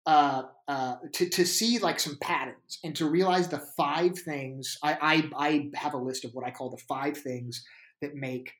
[0.06, 4.78] uh, uh, to to see like some patterns and to realize the five things.
[4.82, 4.92] I
[5.36, 7.62] I, I have a list of what I call the five things
[8.00, 8.52] that make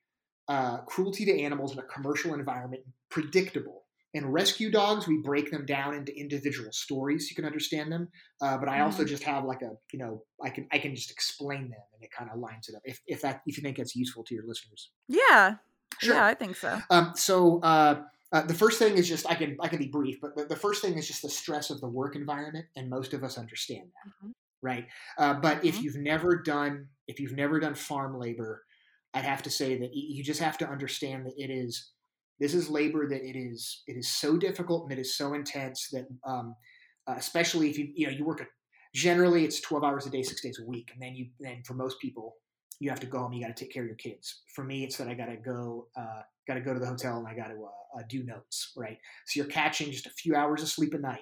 [0.49, 3.85] uh, cruelty to animals in a commercial environment predictable.
[4.13, 8.09] In rescue dogs, we break them down into individual stories so you can understand them.
[8.43, 11.13] Uh, but I also just have like a you know I can I can just
[11.13, 12.83] explain them and it kind of lines it up.
[12.85, 14.91] If if that if you think that's useful to your listeners.
[15.09, 15.57] Yeah.
[16.01, 16.15] Sure.
[16.15, 16.79] Yeah, I think so.
[16.89, 20.19] Um, so uh, uh, the first thing is just I can I can be brief,
[20.21, 23.23] but the, first thing is just the stress of the work environment, and most of
[23.23, 24.33] us understand that, Mhm.
[24.63, 24.87] right?
[25.19, 25.83] Uh, but if Mhm.
[25.83, 28.65] you've never done if you've never done farm labor,
[29.15, 31.91] I'd have to say that you just have to understand that it is
[32.39, 35.89] this is labor that it is it is so difficult and it is so intense
[35.93, 36.55] that um,
[37.07, 38.47] uh, especially if you you know you work a
[38.95, 41.75] generally it's 12 hours a day six days a week and then you then for
[41.75, 42.37] most people
[42.81, 44.43] you have to go home you got to take care of your kids.
[44.55, 47.19] For me it's that i got to go uh, got to go to the hotel
[47.19, 48.99] and i got to uh, uh, do notes right?
[49.27, 51.21] So you're catching just a few hours of sleep a night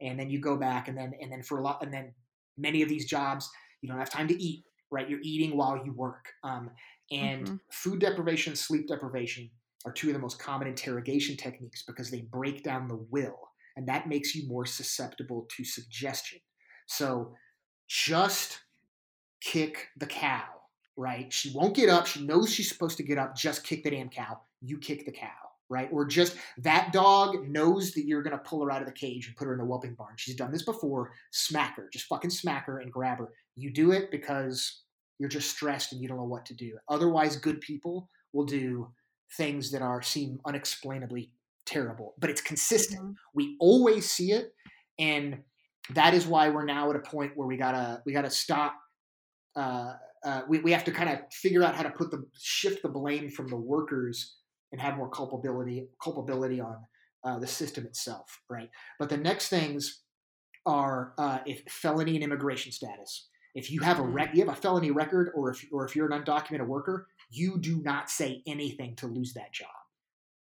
[0.00, 2.14] and then you go back and then and then for a lot and then
[2.56, 3.50] many of these jobs
[3.82, 6.70] you don't have time to eat right you're eating while you work um,
[7.10, 7.60] and Mhm.
[7.70, 9.50] food deprivation sleep deprivation
[9.84, 13.38] are two of the most common interrogation techniques because they break down the will
[13.76, 16.40] and that makes you more susceptible to suggestion
[16.86, 17.34] so
[17.88, 18.60] just
[19.40, 20.44] kick the cow,
[20.96, 21.32] right?
[21.32, 22.06] She won't get up.
[22.06, 23.34] She knows she's supposed to get up.
[23.36, 24.40] Just kick the damn cow.
[24.60, 25.28] You kick the cow,
[25.68, 25.88] right?
[25.92, 29.26] Or just that dog knows that you're going to pull her out of the cage
[29.26, 30.14] and put her in the whelping barn.
[30.16, 31.12] She's done this before.
[31.32, 31.88] Smack her.
[31.92, 33.28] Just fucking smack her and grab her.
[33.60, 34.82] You do it because
[35.18, 36.78] you're just stressed and you don't know what to do.
[36.88, 38.90] Otherwise, good people will do
[39.36, 41.32] things that are seem unexplainably
[41.66, 43.00] terrible, but it's consistent.
[43.02, 43.14] Mhm.
[43.34, 44.54] We always see it,
[44.98, 45.44] and
[45.90, 48.76] that is why we're now at a point where we gotta we gotta stop.
[49.56, 49.94] Uh,
[50.24, 52.88] uh, we we have to kind of figure out how to put the shift the
[52.88, 54.36] blame from the workers
[54.72, 56.76] and have more culpability culpability on
[57.24, 58.70] uh, the system itself, right?
[58.98, 60.02] But the next things
[60.66, 63.28] are uh, if felony and immigration status.
[63.54, 66.10] If you have a rec- you have a felony record, or if or if you're
[66.10, 69.68] an undocumented worker, you do not say anything to lose that job,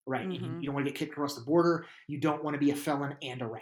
[0.05, 0.25] right?
[0.25, 1.85] And You, you don't want to get kicked across the border.
[2.07, 3.61] You don't want to be a felon and a rat,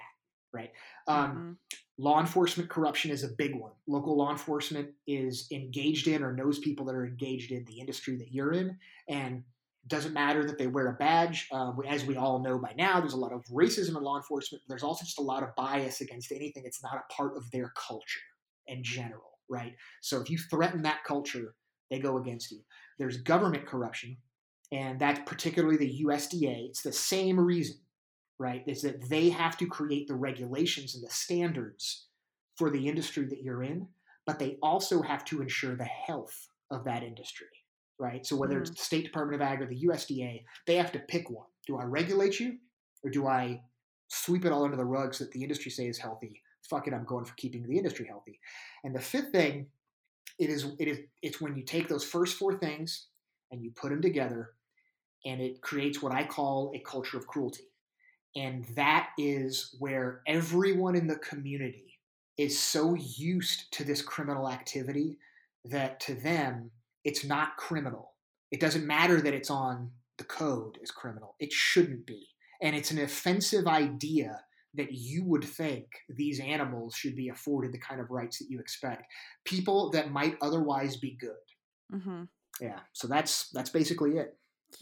[0.54, 0.72] right?
[1.08, 1.58] Um, Mhm.
[1.98, 3.74] law enforcement corruption is a big one.
[3.88, 8.16] Local law enforcement is engaged in or knows people that are engaged in the industry
[8.18, 8.78] that you're in,
[9.08, 9.38] and
[9.84, 11.48] it doesn't matter that they wear a badge.
[11.52, 14.62] Uh, as we all know by now, there's a lot of racism in law enforcement.
[14.68, 17.70] There's also just a lot of bias against anything that's not a part of their
[17.70, 18.20] culture
[18.68, 19.74] in general, right?
[20.02, 21.56] So if you threaten that culture,
[21.90, 22.60] they go against you.
[23.00, 24.18] There's government corruption,
[24.72, 26.68] and that's particularly the USDA.
[26.70, 27.78] It's the same reason
[28.40, 28.64] right?
[28.68, 32.08] Is that they have to create the regulations and the standards
[32.56, 33.88] for the industry that you're in,
[34.26, 37.48] but they also have to ensure the health of that industry,
[38.00, 38.26] right?
[38.26, 38.64] So whether mm-hmm.
[38.64, 41.48] it's the State Department of Ag or the USDA, they have to pick one.
[41.66, 42.58] Do I regulate you,
[43.04, 43.62] or do I
[44.10, 46.42] sweep it all under the rug so that the industry stays healthy?
[46.70, 48.40] Fuck it, I'm going for keeping the industry healthy.
[48.84, 49.68] And the fifth thing,
[50.40, 53.08] it is it is it's when you take those first four things
[53.52, 54.52] and you put them together,
[55.26, 57.64] and it creates what I call a culture of cruelty
[58.36, 62.00] And that is where everyone in the community
[62.38, 65.18] is so used to this criminal activity
[65.66, 66.70] that to them,
[67.04, 68.14] it's not criminal.
[68.52, 71.36] It doesn't matter that it's on the code as criminal.
[71.40, 72.28] It shouldn't be.
[72.62, 74.42] And it's an offensive idea
[74.78, 78.60] that you would think these animals should be afforded the kind of rights that you
[78.60, 79.04] expect.
[79.46, 81.36] People that might otherwise be good.
[81.94, 82.24] Mm-hmm.
[82.62, 82.80] Yeah.
[82.94, 84.38] So that's that's basically it.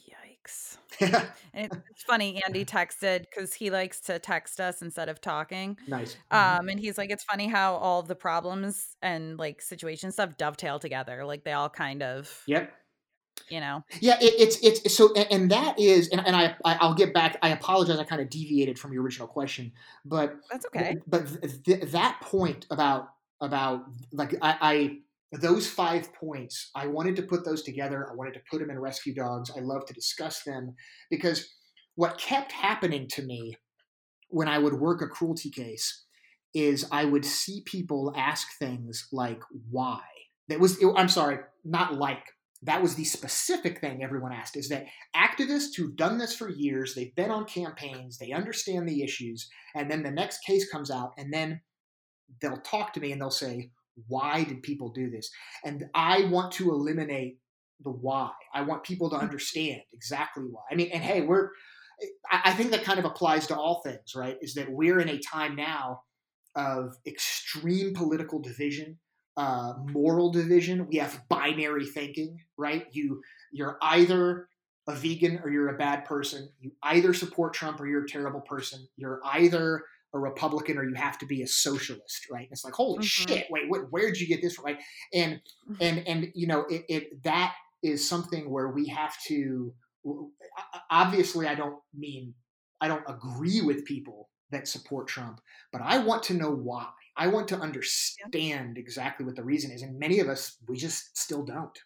[0.09, 0.77] Yikes.
[1.53, 5.77] and it's funny, Andy texted because he likes to text us instead of talking.
[5.87, 6.15] nice.
[6.31, 10.79] Um, and he's like, it's funny how all the problems and like situation stuff dovetail
[10.79, 11.25] together.
[11.25, 12.71] Like they all kind of, Yep.
[13.49, 13.83] You know.
[13.99, 17.37] Yeah, it, it's it's so, and, that is, and, and I, I I'll get back.
[17.41, 17.99] I apologize.
[17.99, 19.71] I kind of deviated from your original question,
[20.03, 20.95] but That's okay.
[21.07, 21.27] But
[21.65, 23.09] th- that point about
[23.41, 24.97] about like I, I
[25.39, 28.07] those five points, I wanted to put those together.
[28.09, 29.51] I wanted to put them in Rescue Dogs.
[29.55, 30.75] I love to discuss them
[31.09, 31.49] because
[31.95, 33.55] what kept happening to me
[34.29, 36.03] when I would work a cruelty case
[36.53, 40.01] is I would see people ask things like why.
[40.47, 42.23] That was I'm sorry, not like
[42.65, 44.85] that was the specific thing everyone asked is that
[45.15, 49.89] activists who've done this for years, they've been on campaigns, they understand the issues, and
[49.89, 51.61] then the next case comes out, and then
[52.41, 53.71] they'll talk to me and they'll say,
[54.07, 55.29] Why did people do this?
[55.63, 57.39] And I want to eliminate
[57.83, 58.31] the why.
[58.53, 59.25] I want people to mm-hmm.
[59.25, 60.61] understand exactly why.
[60.71, 61.49] I mean, and hey, we're,
[62.31, 64.37] I I think that kind of applies to all things, right?
[64.41, 66.01] Is that we're in a time now
[66.55, 68.97] of extreme political division
[69.37, 70.87] uh, moral division.
[70.87, 72.85] We have binary thinking, right?
[72.91, 73.21] You
[73.51, 74.47] you're either
[74.87, 76.49] a vegan or you're a bad person.
[76.59, 78.87] You either support Trump or you're a terrible person.
[78.97, 79.83] You're either
[80.13, 82.47] a Republican or you have to be a socialist, right?
[82.51, 83.03] It's like holy Mhm.
[83.03, 83.47] shit!
[83.49, 84.65] Wait, what, where did you get this from?
[84.65, 84.79] Right?
[85.13, 85.41] And
[85.81, 89.73] and and you know it, it that is something where we have to.
[90.89, 92.33] Obviously, I don't mean
[92.79, 96.91] I don't agree with people that support Trump, but I want to know why.
[97.17, 101.17] I want to understand exactly what the reason is, and many of us we just
[101.17, 101.77] still don't.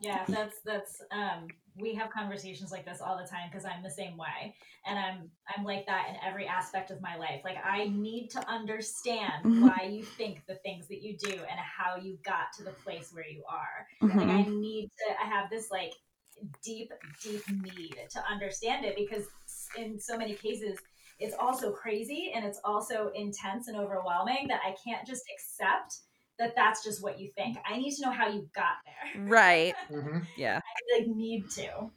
[0.00, 3.90] Yeah, that's that's um we have conversations like this all the time because I'm the
[3.90, 4.54] same way.
[4.86, 7.40] And I'm I'm like that in every aspect of my life.
[7.44, 9.62] Like I need to understand Mhm.
[9.62, 13.10] why you think the things that you do and how you got to the place
[13.12, 13.86] where you are.
[14.02, 14.60] Like I Mhm.
[14.60, 15.92] need to I have this like
[16.62, 19.24] deep deep need to understand it because
[19.76, 20.78] in so many cases
[21.18, 25.98] it's also crazy and it's also intense and overwhelming that I can't just accept
[26.38, 27.58] that that's just what you think.
[27.68, 29.24] I need to know how you got there.
[29.24, 29.74] Right.
[29.90, 30.18] Mm-hmm.
[30.36, 30.60] Yeah.
[30.60, 31.90] I like need to.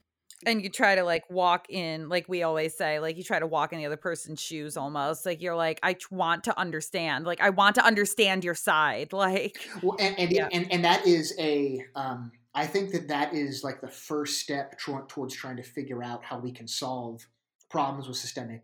[0.46, 3.46] And you try to like walk in, like we always say, like you try to
[3.46, 5.24] walk in the other person's shoes almost.
[5.26, 7.26] Like you're like, I want to understand.
[7.26, 9.14] Like I want to understand your side.
[9.22, 10.50] Like, Well, and and, Yeah.
[10.52, 11.86] and and that is a.
[11.96, 16.04] Um, I think that that is like the first step tr- towards trying to figure
[16.04, 17.22] out how we can solve
[17.70, 18.64] problems with systemic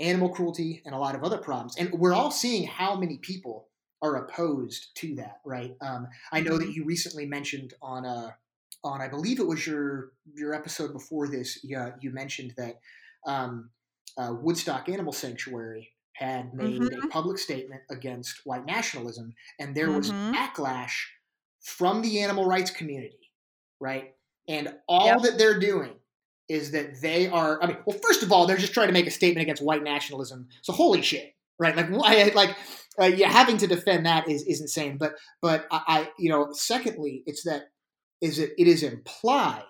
[0.00, 1.76] animal cruelty and a lot of other problems.
[1.76, 3.68] And we're all seeing how many people
[4.02, 5.76] are opposed to that, right?
[5.80, 8.36] Um, I know that you recently mentioned on a
[8.84, 11.60] on I believe it was your your episode before this.
[11.64, 12.80] Yeah, you mentioned that
[13.26, 13.70] um,
[14.18, 17.10] uh, Woodstock Animal Sanctuary had made a Mhm.
[17.10, 20.32] public statement against white nationalism, and there was Mhm.
[20.34, 20.92] backlash
[21.60, 23.32] from the animal rights community,
[23.80, 24.16] right?
[24.48, 25.22] And all Yep.
[25.22, 25.94] that they're doing
[26.52, 27.62] is that they are.
[27.62, 29.82] I mean, well, first of all, they're just trying to make a statement against white
[29.82, 30.48] nationalism.
[30.62, 31.74] So holy shit, right?
[31.76, 32.30] Like, why?
[32.34, 32.56] Like,
[33.00, 34.98] uh, yeah, having to defend that is is insane.
[34.98, 37.62] But but I, I you know, secondly, it's that
[38.20, 39.64] is it it is implied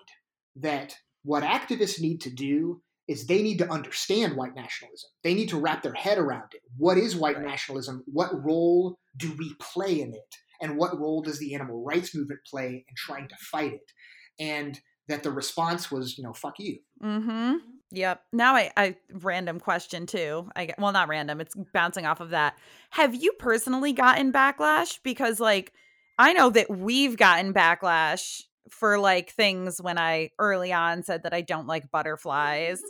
[0.57, 5.09] that what activists need to do is they need to understand white nationalism.
[5.23, 6.61] They need to wrap their head around it.
[6.77, 7.47] What is white Right.
[7.47, 8.03] nationalism?
[8.07, 10.35] What role do we play in it?
[10.61, 13.91] And what role does the animal rights movement play in trying to fight it?
[14.39, 16.79] And that the response was, you know, fuck you.
[17.01, 17.57] mm-hmm.
[17.91, 18.23] Yep.
[18.33, 20.49] Now I, I random question too.
[20.55, 21.39] I well, not random.
[21.39, 22.57] It's bouncing off of that.
[22.89, 24.97] Have you personally gotten backlash?
[25.03, 25.73] Because like
[26.17, 31.35] I know that we've gotten backlash for like things when I early on said that
[31.35, 32.81] I don't like butterflies.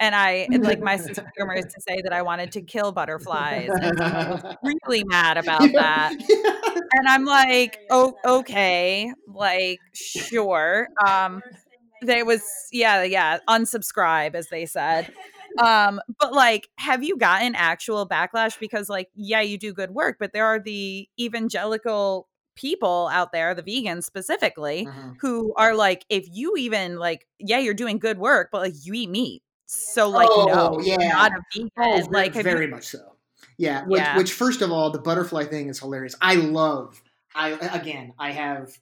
[0.00, 2.62] And I and, like my sense of humor is to say that I wanted to
[2.62, 3.70] kill butterflies.
[3.70, 4.56] And someone was
[4.86, 6.14] really mad about that.
[6.92, 10.88] And I'm like, oh, okay, like sure.
[11.06, 11.42] Um,
[12.02, 15.12] there was yeah, yeah, unsubscribe as they said.
[15.58, 20.18] Um, but like, have you gotten actual backlash because like, yeah, you do good work,
[20.20, 25.16] but there are the evangelical people out there, the vegans specifically, Mhm.
[25.20, 28.92] who are like, if you even like, yeah, you're doing good work, but like you
[28.92, 29.42] eat meat.
[29.64, 30.98] So like, Oh, no, yeah.
[31.00, 31.70] you're not a vegan.
[31.78, 33.15] Oh, ve- like, have you- very much so.
[33.58, 34.16] Yeah, which, Yeah.
[34.16, 36.14] which first of all, the butterfly thing is hilarious.
[36.20, 37.02] I love.
[37.34, 38.78] I again, I have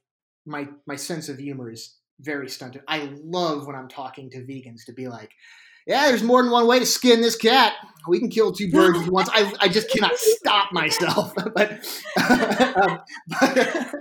[0.46, 2.82] my my sense of humor is very stunted.
[2.86, 5.32] I love when I'm talking to vegans to be like,
[5.86, 7.74] yeah, there's more than one way to skin this cat.
[8.06, 9.30] We can kill two birds at once.
[9.32, 11.32] I, I just cannot stop myself.
[11.54, 11.72] but,
[12.76, 13.00] um,
[13.40, 13.94] but,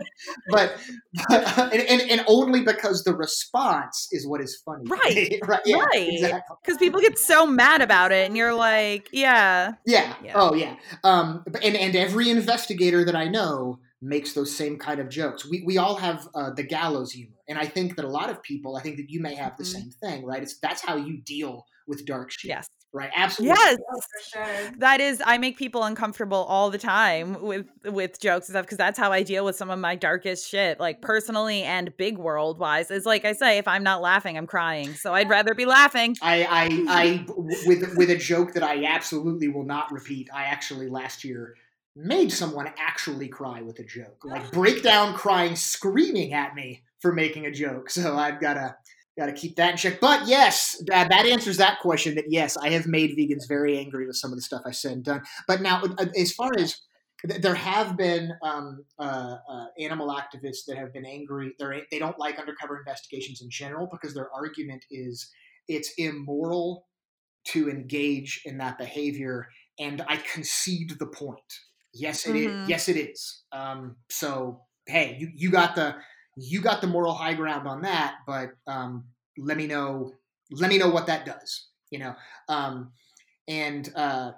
[0.49, 0.77] but,
[1.29, 4.83] but and, and, and only because the response is what is funny.
[4.87, 5.39] Right.
[5.47, 5.61] right.
[5.65, 6.09] Yeah, Right.
[6.13, 6.55] Exactly.
[6.61, 9.73] Because people get so mad about it, and you're like, yeah.
[9.85, 10.13] Yeah.
[10.23, 10.33] Yeah.
[10.35, 10.75] Oh, yeah.
[11.03, 15.45] Um, and and every investigator that I know makes those same kind of jokes.
[15.49, 18.43] We we all have uh, the gallows humor, and I think that a lot of
[18.43, 19.67] people, I think that you may have the Mhm.
[19.67, 20.43] same thing, right?
[20.43, 22.67] It's that's how you deal with dark shit, Yes.
[22.93, 23.09] right?
[23.15, 23.55] Absolutely.
[23.57, 23.77] Yes.
[23.91, 24.71] Oh, for sure.
[24.77, 28.77] That is, I make people uncomfortable all the time with with jokes and stuff because
[28.77, 32.59] that's how I deal with some of my darkest shit, like personally and big world
[32.59, 32.91] wise.
[32.91, 34.93] Is like I say, if I'm not laughing, I'm crying.
[34.93, 36.15] So I'd rather be laughing.
[36.21, 37.25] I, I, I,
[37.65, 40.29] with with a joke that I absolutely will not repeat.
[40.33, 41.55] I actually last year
[41.95, 47.13] made someone actually cry with a joke, like break down crying, screaming at me for
[47.13, 47.89] making a joke.
[47.89, 48.75] So I've got to
[49.17, 49.99] got to keep that in check.
[49.99, 52.15] But yes, that, that answers that question.
[52.15, 54.93] That yes, I have made vegans very angry with some of the stuff I said
[54.93, 55.21] and done.
[55.47, 56.81] But now, uh, as far as
[57.23, 61.53] there have been um, uh, uh, animal activists that have been angry.
[61.57, 65.29] They're, they don't like undercover investigations in general because their argument is
[65.67, 66.87] it's immoral
[67.45, 69.47] to engage in that behavior
[69.79, 71.39] and i concede the point
[71.93, 72.47] yes it is.
[72.47, 72.69] Mhm.
[72.69, 75.95] yes it is um, so hey you, you got the
[76.35, 79.03] you got the moral high ground on that but um,
[79.37, 80.11] let me know
[80.51, 82.15] let me know what that does you know?
[82.49, 82.91] Um,
[83.47, 84.31] and uh,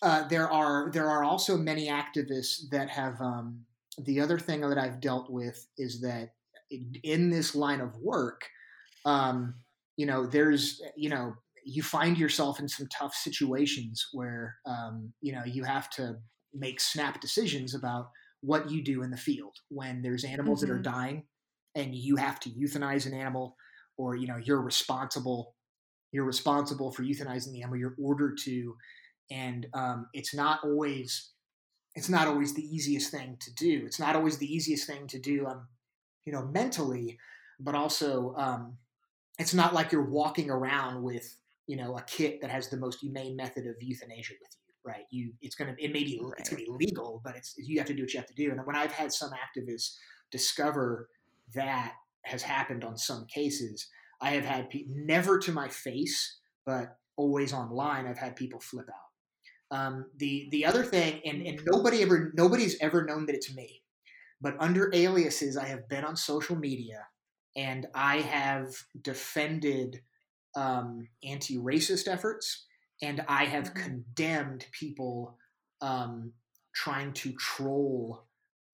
[0.00, 3.60] uh, there are there are also many activists that have um,
[3.98, 6.30] the other thing that i've dealt with is that
[7.02, 8.48] in- this line of work
[9.06, 9.54] um,
[9.96, 15.32] you know there's you know you find yourself in some tough situations where um, you
[15.32, 16.16] know you have to
[16.52, 18.10] make snap decisions about
[18.44, 19.56] what you do in the field.
[19.68, 20.82] When there's animals that are Mhm.
[20.82, 21.28] dying
[21.74, 23.56] and you have to euthanize an animal
[23.96, 25.54] or you know you're responsible
[26.12, 28.76] you're responsible for euthanizing the animal you're ordered to.
[29.30, 31.32] And um, it's not always
[31.94, 33.84] it's not always the easiest thing to do.
[33.86, 35.68] It's not always the easiest thing to do um,
[36.24, 37.18] you know mentally
[37.60, 38.78] but also um,
[39.38, 41.36] it's not like you're walking around with
[41.66, 45.04] you know a kit that has the most humane method of euthanasia with you right?
[45.10, 47.94] You it's gonna it may be it's gonna be legal but it's you have to
[47.94, 48.50] do what you have to do.
[48.50, 49.96] And when i've had some activists
[50.30, 51.08] discover
[51.54, 53.88] that has happened on some cases
[54.20, 58.88] i have had pe- never to my face but always online i've had people flip
[58.88, 59.76] out.
[59.76, 63.82] Um, the the other thing and, and nobody ever nobody's ever known that it's me
[64.40, 67.06] but under aliases i have been on social media
[67.56, 70.00] and i have defended
[70.56, 72.66] um, anti-racist efforts
[73.02, 73.74] and i have Mhm.
[73.74, 75.38] condemned people
[75.80, 76.32] um,
[76.74, 78.26] trying to troll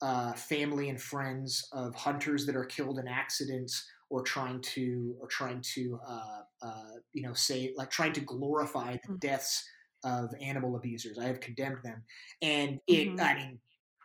[0.03, 5.27] uh, family and friends of hunters that are killed in accidents or trying to or
[5.29, 9.19] trying to uh, uh, you know say like trying to glorify the Mm.
[9.21, 9.65] deaths
[10.05, 12.03] of animal abusers i have condemned them
[12.43, 13.21] and it Mhm.
[13.21, 13.61] i mean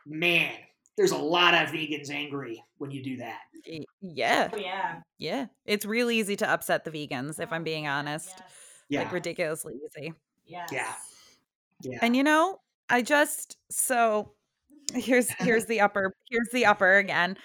[0.06, 0.54] man
[0.96, 3.40] there's a lot of vegans angry when you do that
[4.00, 4.52] Yeah.
[4.52, 5.02] Oh, yeah.
[5.18, 5.46] Yeah.
[5.64, 8.42] It's real easy to upset the vegans, if I'm being honest.
[8.42, 8.65] Yes.
[8.88, 10.14] Yeah Like ridiculously easy.
[10.44, 10.70] Yes.
[10.70, 10.94] Yeah.
[11.82, 14.32] yeah And you know, I just so
[14.94, 17.36] here's here's the upper here's the upper again.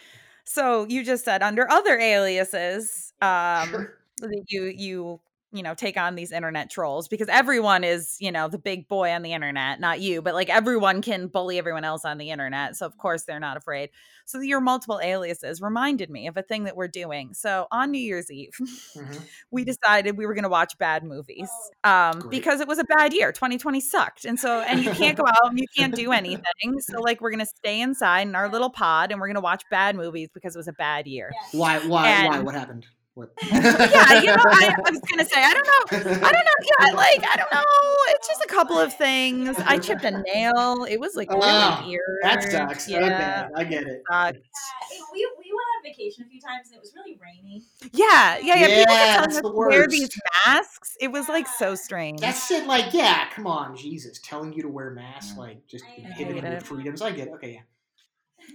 [0.46, 3.98] So you just said under other aliases, um Sure.
[4.20, 5.22] that you you
[5.54, 9.10] you know take on these internet trolls because everyone is you know the big boy
[9.12, 12.76] on the internet not you but like everyone can bully everyone else on the internet
[12.76, 13.89] so of course they're not afraid.
[14.26, 17.34] So your multiple aliases reminded me of a thing that we're doing.
[17.34, 18.52] So on new year's eve
[18.95, 19.22] Mhm.
[19.52, 21.49] we decided we were going to watch bad movies
[21.84, 25.26] um because it was a bad year 2020 sucked and so and you can't go
[25.28, 28.49] out and you can't do anything so like we're going to stay inside in our
[28.49, 31.32] little pod and we're going to watch bad movies because it was a bad year.
[31.52, 32.39] Why why why?
[32.39, 36.32] What happened what yeah, you know, I, I was gonna say, I don't know, I
[36.32, 37.64] don't know, yeah, like I don't know,
[38.09, 39.57] it's just a couple of things.
[39.66, 40.86] I chipped a nail.
[40.89, 42.01] It was like really Oh, weird.
[42.24, 44.38] that sucks Yeah, okay i get it sucked.
[44.38, 47.64] Yeah, it- we, we went on vacation a few times and it was really rainy.
[47.93, 48.68] yeah, yeah, yeah.
[48.68, 50.09] People Yeah, kept it's telling us to wear these
[50.45, 50.95] masks.
[51.01, 52.22] It was like so strange.
[52.22, 52.66] That's it.
[52.68, 56.51] Like, yeah, come on, Jesus, telling you to wear masks, like, just I inhibiting hate
[56.51, 57.01] your freedoms.
[57.01, 57.34] I get it.
[57.34, 57.62] Okay,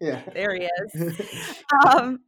[0.02, 0.22] yeah.
[0.34, 1.22] there he is.
[1.88, 2.20] Um,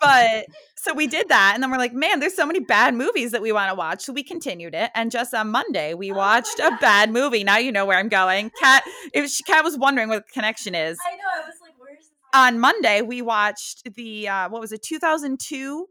[0.00, 0.46] but
[0.76, 3.42] so we did that, and then we're like, man, there's so many bad movies that
[3.42, 4.02] we want to watch.
[4.04, 7.42] So we continued it, and just on Monday we Oh watched a bad movie.
[7.42, 8.50] Now you know where I'm going.
[8.60, 10.98] Katt, it was, Katt was wondering what the connection is.
[11.04, 11.22] I know.
[11.34, 15.86] I was like, where's on Monday we watched the uh what was it 2002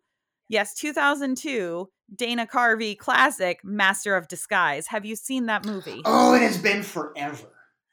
[0.52, 6.42] yes 2002 Dana Carvey classic Master of Disguise have you seen that movie Oh, it
[6.42, 7.48] has been forever.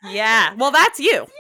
[0.05, 1.27] yeah well that's you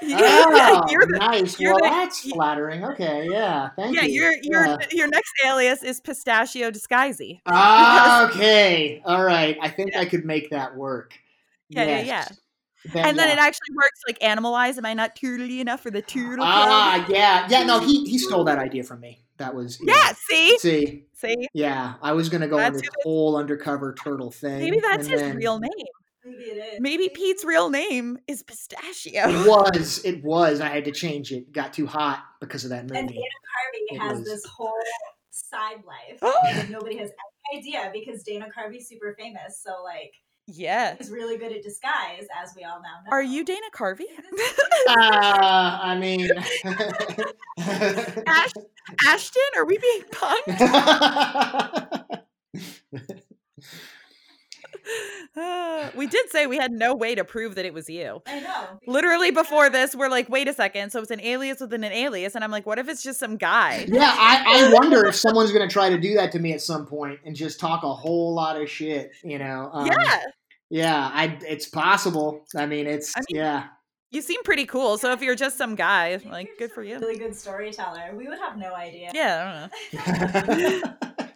[0.00, 1.58] Oh, you're the- nice.
[1.58, 2.84] you're Well, the- that's you- flattering.
[2.84, 3.70] Okay, yeah.
[3.74, 4.12] Thank yeah, you.
[4.22, 4.76] your your Yeah.
[4.92, 7.40] your next alias is Pistachio Disguisey.
[7.46, 9.02] Ah, okay.
[9.04, 9.58] All right.
[9.60, 11.14] I think I could make that work.
[11.68, 12.38] Yeah, yeah, Yes.
[12.94, 13.32] and then yeah.
[13.32, 14.78] it actually works like animalized.
[14.78, 16.44] Am I not turtly enough for the turtle?
[16.46, 17.16] Ah, club?
[17.16, 17.64] yeah, yeah.
[17.64, 19.18] No, he he stole that idea from me.
[19.38, 19.94] That was yeah.
[19.94, 23.36] yeah See, See, see, yeah, I was gonna go on That's this who it- whole
[23.36, 24.58] undercover turtle thing.
[24.58, 25.70] maybe that's and his then- real name.
[26.24, 26.80] Maybe it is.
[26.80, 29.28] Maybe Pete's real name is Pistachio.
[29.28, 30.04] It was.
[30.04, 30.60] It was.
[30.60, 31.52] I had to change it.
[31.52, 32.98] Got too hot because of that movie.
[32.98, 33.14] And movie.
[33.14, 34.74] Dana Carvey It has was- this whole
[35.30, 36.38] side life Oh.
[36.52, 37.10] that nobody has
[37.52, 39.62] any idea because Dana Carvey's super famous.
[39.64, 40.12] So like
[40.50, 40.96] Yeah.
[40.96, 43.10] he's really good at disguise, as we all now know.
[43.10, 44.06] Are you Dana Carvey?
[44.88, 46.28] Ah, I mean,
[48.26, 48.52] Ash-
[49.06, 50.60] Ashton, are we being punked?
[55.36, 58.22] Uh, we did say we had no way to prove that it was you.
[58.26, 58.80] I know.
[58.86, 60.90] Literally before this, we're like, wait a second.
[60.90, 62.34] So it's an alias within an alias.
[62.34, 63.84] And I'm like, what if it's just some guy?
[63.88, 66.86] yeah, I, I wonder if someone's gonna try to do that to me at some
[66.86, 69.12] point and just talk a whole lot of shit.
[69.22, 69.70] You know?
[69.72, 70.20] Um, yeah.
[70.70, 71.38] Yeah, I.
[71.46, 72.44] It's possible.
[72.56, 73.64] I mean, it's I mean, yeah.
[74.10, 74.96] You seem pretty cool.
[74.96, 76.98] So if you're just some guy, Maybe like, good for you.
[76.98, 78.14] Really good storyteller.
[78.16, 79.10] We would have no idea.
[79.14, 80.92] Yeah, I don't know.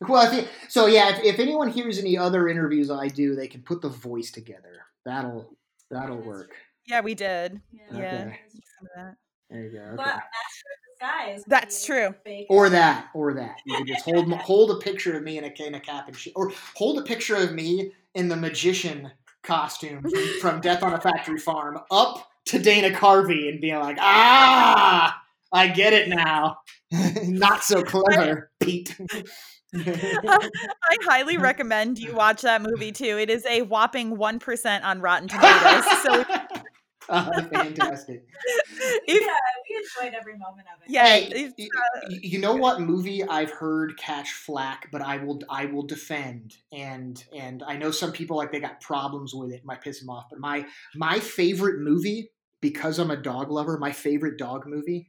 [0.08, 1.16] well, if you, so yeah.
[1.16, 4.86] If, if anyone hears any other interviews I do, they can put the voice together.
[5.04, 5.56] That'll
[5.90, 6.54] that'll work.
[6.86, 7.60] Yeah, we did.
[7.72, 7.82] Yeah.
[7.92, 7.96] Yeah.
[7.98, 8.40] Okay.
[8.50, 9.16] Some of that.
[9.50, 9.78] There you go.
[9.78, 9.96] Okay.
[9.96, 10.85] Master of Disguise.
[11.00, 12.14] Would That's true.
[12.24, 12.46] fake.
[12.48, 13.56] Or that, or that.
[13.64, 16.16] You could just hold hold a picture of me in a, in a cap and
[16.16, 19.10] shit, or hold a picture of me in the magician
[19.42, 23.98] costume from, from Death on a Factory Farm up to Dana Carvey and being like,
[24.00, 25.20] ah,
[25.52, 26.58] I get it now.
[27.24, 28.96] Not so clever, Pete.
[29.74, 33.18] I highly recommend you watch that movie too.
[33.18, 35.84] It is a whopping 1% on Rotten Tomatoes.
[36.02, 36.24] So
[37.08, 38.24] Oh, fantastic.
[39.06, 39.32] if, yeah,
[39.68, 40.90] we enjoyed every moment of it.
[40.90, 45.40] yeah, Hey, it's, uh, you know what movie I've heard catch flack, but I will
[45.48, 49.64] I will defend and and I know some people like they got problems with it,
[49.64, 50.26] might piss them off.
[50.30, 52.30] But my my favorite movie,
[52.60, 55.08] because I'm a dog lover, my favorite dog movie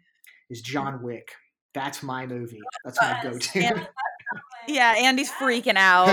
[0.49, 1.29] is John Wick.
[1.73, 2.61] That's my movie.
[2.85, 3.59] That's my go-to.
[3.59, 3.87] and-
[4.67, 6.09] yeah, Andy's freaking out.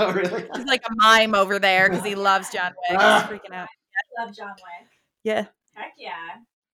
[0.00, 0.46] oh, really?
[0.54, 2.98] He's like a mime over there because he loves John Wick.
[3.00, 3.26] Ah.
[3.28, 3.68] He's freaking out.
[4.18, 4.88] I love John Wick.
[5.24, 5.46] Yeah.
[5.72, 6.12] Heck yeah.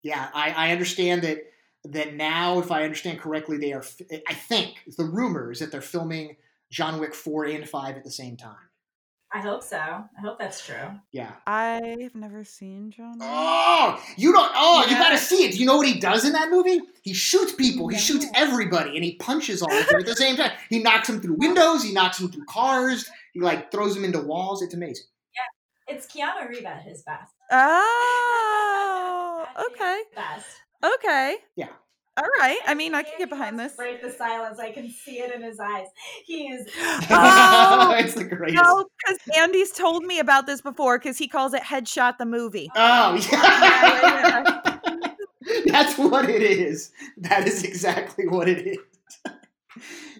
[0.03, 1.39] Yeah, I, I understand that
[1.85, 3.83] that now, if I understand correctly, they are.
[4.27, 6.37] I think the rumor is that they're filming
[6.71, 8.55] John Wick four and five at the same time.
[9.33, 9.77] I hope so.
[9.77, 10.91] I hope that's true.
[11.11, 11.31] Yeah.
[11.45, 13.27] I've never seen John Wick.
[13.29, 14.51] Oh, you don't.
[14.55, 15.51] Oh, you got to see it.
[15.53, 16.79] Do you know what he does in that movie?
[17.01, 17.87] He shoots people.
[17.89, 20.51] He shoots everybody, and he punches all of them at the same time.
[20.69, 21.83] He knocks them through windows.
[21.83, 23.09] He knocks them through cars.
[23.33, 24.61] He like throws them into walls.
[24.61, 25.05] It's amazing.
[25.87, 27.31] It's Keanu Reeves at his best.
[27.51, 30.01] Oh, okay.
[30.15, 30.47] Best.
[30.83, 31.37] Okay.
[31.55, 31.69] Yeah.
[32.17, 32.59] All right.
[32.65, 33.75] I mean, I can get behind this.
[33.75, 34.57] Break the silence.
[34.57, 35.87] I can see it in his eyes.
[36.25, 36.61] He's
[37.09, 38.55] Oh, it's the greatest.
[38.63, 42.71] No, because Andy's told me about this before because he calls it Headshot the movie.
[42.75, 45.61] Oh, oh Yeah, yeah.
[45.67, 46.91] That's what it is.
[47.17, 48.77] That is exactly what it is.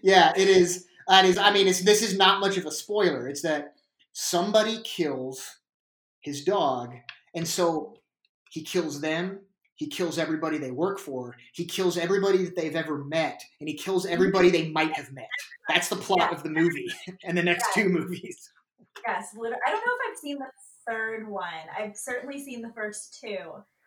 [0.04, 0.86] yeah, it is.
[1.08, 1.38] That is.
[1.38, 3.28] I mean, it's this is not much of a spoiler.
[3.28, 3.75] It's that
[4.16, 5.58] somebody kills
[6.22, 6.94] his dog,
[7.36, 7.98] and so
[8.50, 9.42] he kills them.
[9.76, 11.36] He kills everybody they work for.
[11.54, 15.28] He kills everybody that they've ever met, and he kills everybody they might have met.
[15.68, 16.88] That's the plot of the movie
[17.26, 18.50] and the next two movies.
[19.06, 19.32] yes.
[19.36, 20.46] Literally, I don't know if I've seen the
[20.88, 21.68] third one.
[21.78, 23.38] I've certainly seen the first two.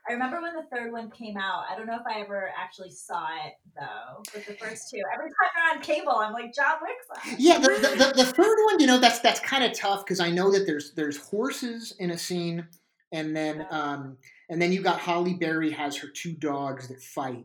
[0.09, 1.65] I remember when the third one came out.
[1.71, 4.23] I don't know if I ever actually saw it though.
[4.33, 7.37] But the first two, every time they're on cable, I'm like John Wick's on.
[7.39, 10.21] Yeah, the, the, the, the third one, you know, that's that's kind of tough because
[10.21, 12.67] I know that there's there's horses in a scene,
[13.13, 14.17] and then um,
[14.49, 17.45] and then you got Halle Berry has her two dogs that fight.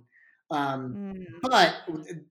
[0.51, 1.26] Um, Mm.
[1.41, 1.74] but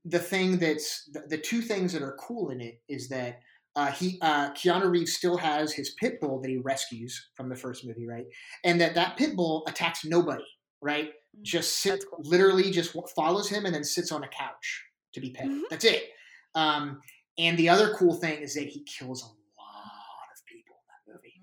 [0.04, 3.40] the thing that's the, the two things that are cool in it is that
[3.74, 7.56] uh, he uh, Keanu Reeves still has his pit bull that he rescues from the
[7.56, 8.26] first movie, right?
[8.64, 10.44] And that that pit bull attacks nobody,
[10.80, 11.10] right?
[11.40, 12.20] Just sit, cool.
[12.22, 15.46] literally just follows him and then sits on a couch to be pet.
[15.46, 15.62] Mhm.
[15.70, 16.10] That's it.
[16.54, 17.00] Um,
[17.38, 20.76] and the other cool thing is that he kills a lot of people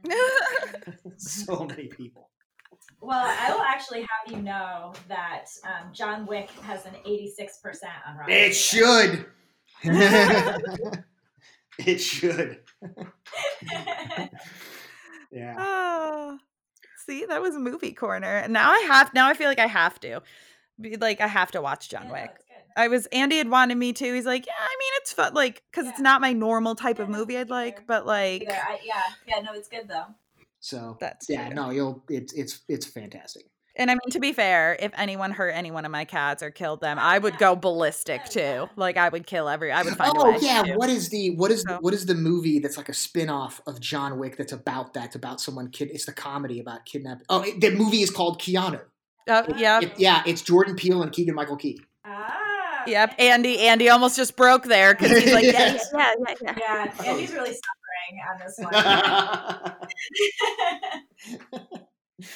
[0.06, 1.14] in that movie.
[1.18, 2.30] so many people.
[3.02, 7.48] Well, I will actually have you know that um, John Wick has an 86%
[8.08, 9.26] on Rotten It should.
[11.88, 12.60] it should.
[15.32, 15.56] Yeah.
[15.60, 16.40] Oh,
[17.06, 18.48] see, that was movie corner.
[18.48, 19.14] Now I have.
[19.14, 20.22] Now I feel like I have to.
[20.82, 22.32] Be like I have to watch John Yeah, Wick.
[22.76, 24.14] I was Andy had wanted me to.
[24.14, 27.10] He's like, yeah, I mean, it's fun, like, because it's not my normal type of
[27.10, 27.38] Yeah, no, movie.
[27.38, 30.06] I'd like, but like, I, yeah, yeah, no, it's good though.
[30.62, 31.56] So That's yeah, true.
[31.56, 33.46] no, you'll it's it's it's fantastic.
[33.80, 36.52] And I mean, to be fair, if anyone hurt any one of my cats or
[36.52, 38.70] killed them, I would go ballistic too.
[38.76, 39.72] Like I would kill every.
[39.72, 40.16] I would find.
[40.16, 40.76] a Oh way yeah, to.
[40.76, 43.80] what is the what is the, what is the movie that's like a spin-off of
[43.80, 45.06] John Wick that's about that?
[45.06, 47.26] It's about someone kid it's the comedy about kidnapping.
[47.30, 48.82] Oh, it- the movie is called Keanu.
[49.28, 49.84] Oh, yep.
[49.84, 51.80] It- yeah, it's Jordan Peele and Keegan Michael Key.
[52.06, 52.84] Ah.
[52.88, 53.16] Yep.
[53.20, 53.60] Andy.
[53.60, 55.90] Andy almost just broke there because he's like, yeah, Yes.
[55.94, 56.56] yeah, yeah, yeah.
[56.58, 57.04] Yeah, Oh.
[57.04, 58.58] Andy's really suffering on this
[62.20, 62.30] one.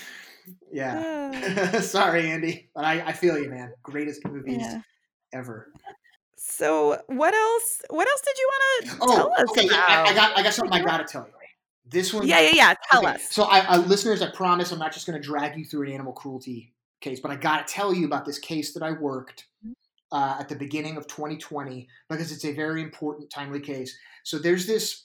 [0.73, 1.79] Yeah.
[1.81, 3.71] Sorry, Andy, but I, I feel you, man.
[3.83, 4.81] Greatest movies Yeah.
[5.33, 5.71] ever.
[6.35, 7.81] So what else?
[7.89, 9.67] What else did you want to Oh, tell us okay.
[9.67, 9.89] about?
[9.89, 11.33] I, I got I got something I gotta tell you.
[11.85, 12.27] This one.
[12.27, 12.73] yeah, yeah, yeah.
[12.91, 13.27] Tell Okay, us.
[13.29, 15.93] So, I, I, listeners, I promise I'm not just going to drag you through an
[15.93, 19.45] animal cruelty case, but I got to tell you about this case that I worked
[20.11, 23.95] uh, at the beginning of 2020 because it's a very important, timely case.
[24.23, 25.03] So there's this,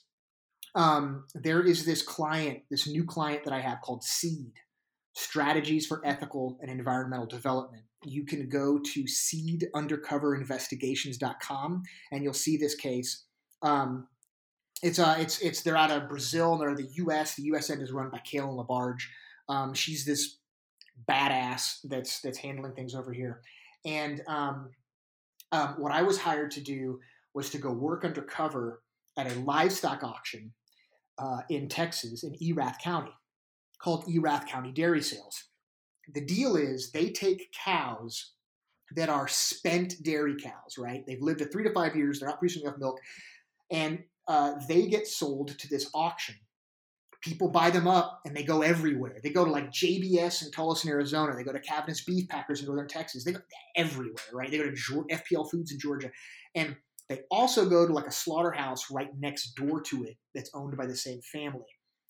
[0.73, 4.53] um, there is this client, this new client that I have called Seed
[5.19, 7.83] Strategies for Ethical and Environmental Development.
[8.05, 13.25] You can go to seedundercoverinvestigations.com and you'll see this case.
[13.61, 14.07] Um,
[14.81, 17.35] it's uh it's it's they're out of Brazil and they're in the U.S.
[17.35, 17.69] The U.S.
[17.69, 19.01] end is run by Kaylin Labarge.
[19.49, 20.37] Um, she's this
[21.05, 23.41] badass that's that's handling things over here.
[23.83, 24.69] And um,
[25.51, 27.01] um, what I was hired to do
[27.33, 28.83] was to go work undercover
[29.17, 30.53] at a livestock auction
[31.17, 33.11] uh, in Texas in Erath County
[33.81, 35.45] called Erath County Dairy Sales.
[36.13, 38.33] The deal is they take cows
[38.95, 41.03] that are spent dairy cows, right?
[41.05, 42.99] They've lived at three to five years, they're not producing enough milk,
[43.71, 46.35] and uh, they get sold to this auction.
[47.21, 49.17] People buy them up and they go everywhere.
[49.21, 51.35] They go to like JBS in Tolleson, Arizona.
[51.35, 53.25] They go to Caviness Beef Packers in Northern Texas.
[53.25, 53.41] They go
[53.75, 54.49] everywhere, right?
[54.49, 56.11] They go to FPL Foods in Georgia.
[56.55, 56.77] And
[57.09, 60.85] they also go to like a slaughterhouse right next door to it that's owned by
[60.85, 61.65] the same family.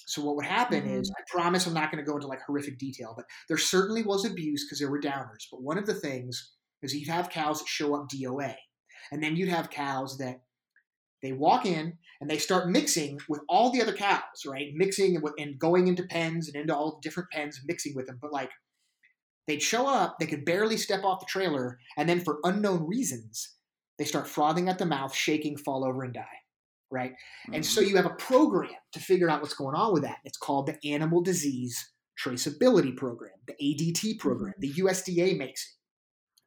[0.10, 1.22] So what would happen is, mm-hmm.
[1.22, 4.26] I promise I'm not going to go into like horrific detail, but there certainly was
[4.26, 5.46] abuse because there were downers.
[5.52, 8.56] But one of the things is you'd have cows that show up DOA,
[9.12, 10.42] and then you'd have cows that
[11.22, 14.72] they walk in and they start mixing with all the other cows, right?
[14.74, 18.18] Mixing and, and going into pens and into all the different pens, mixing with them.
[18.22, 18.50] But like
[19.48, 23.56] they'd show up, they could barely step off the trailer, and then for unknown reasons,
[24.00, 26.26] they start frothing at the mouth, shaking, fall over, and die.
[26.92, 27.14] Right.
[27.46, 27.62] And mm-hmm.
[27.64, 30.18] so you have a program to figure out what's going on with that.
[30.26, 31.92] It's called the Animal Disease
[32.24, 34.54] Traceability Program, the ADT program.
[34.60, 34.62] Mm-hmm.
[34.62, 35.76] The USDA makes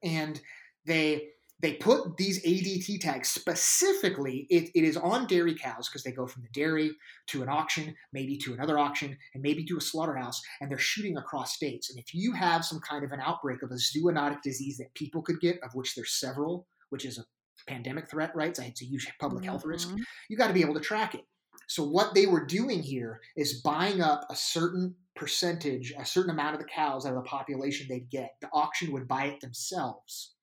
[0.02, 0.08] it.
[0.08, 0.40] And
[0.84, 1.28] they
[1.62, 6.26] they put these ADT tags specifically, it, it is on dairy cows because they go
[6.26, 6.90] from the dairy
[7.28, 11.16] to an auction, maybe to another auction, and maybe to a slaughterhouse, and they're shooting
[11.16, 11.88] across states.
[11.88, 15.22] And if you have some kind of an outbreak of a zoonotic disease that people
[15.22, 17.24] could get, of which there's several, which is a
[17.66, 18.56] pandemic threat, right?
[18.56, 19.88] So it's a huge public health risk.
[19.88, 20.04] Mhm.
[20.28, 21.26] You got to be able to track it.
[21.68, 26.54] So what they were doing here is buying up a certain percentage, a certain amount
[26.54, 28.36] of the cows out of the population they'd get.
[28.40, 30.34] The auction would buy it themselves.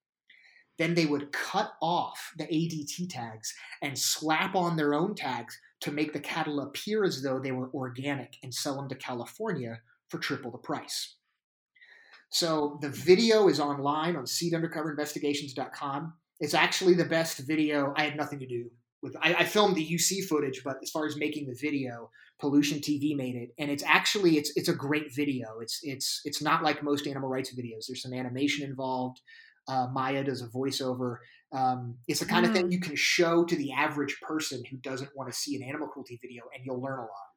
[0.77, 5.91] Then they would cut off the ADT tags and slap on their own tags to
[5.91, 10.19] make the cattle appear as though they were organic and sell them to California for
[10.19, 11.15] triple the price.
[12.29, 16.13] So the video is online on seedundercoverinvestigations.com.
[16.39, 17.93] It's actually the best video.
[17.95, 18.69] I had nothing to do
[19.01, 19.15] with.
[19.21, 22.09] I, I filmed the UC footage, but as far as making the video,
[22.39, 25.59] Pollution TV made it, and it's actually it's it's a great video.
[25.61, 27.87] It's it's it's not like most animal rights videos.
[27.87, 29.19] There's some animation involved.
[29.67, 31.17] Uh, Maya does a voiceover.
[31.51, 35.11] Um, it's the kind of thing you can show to the average person who doesn't
[35.15, 37.28] want to see an animal cruelty video, and you'll learn a lot.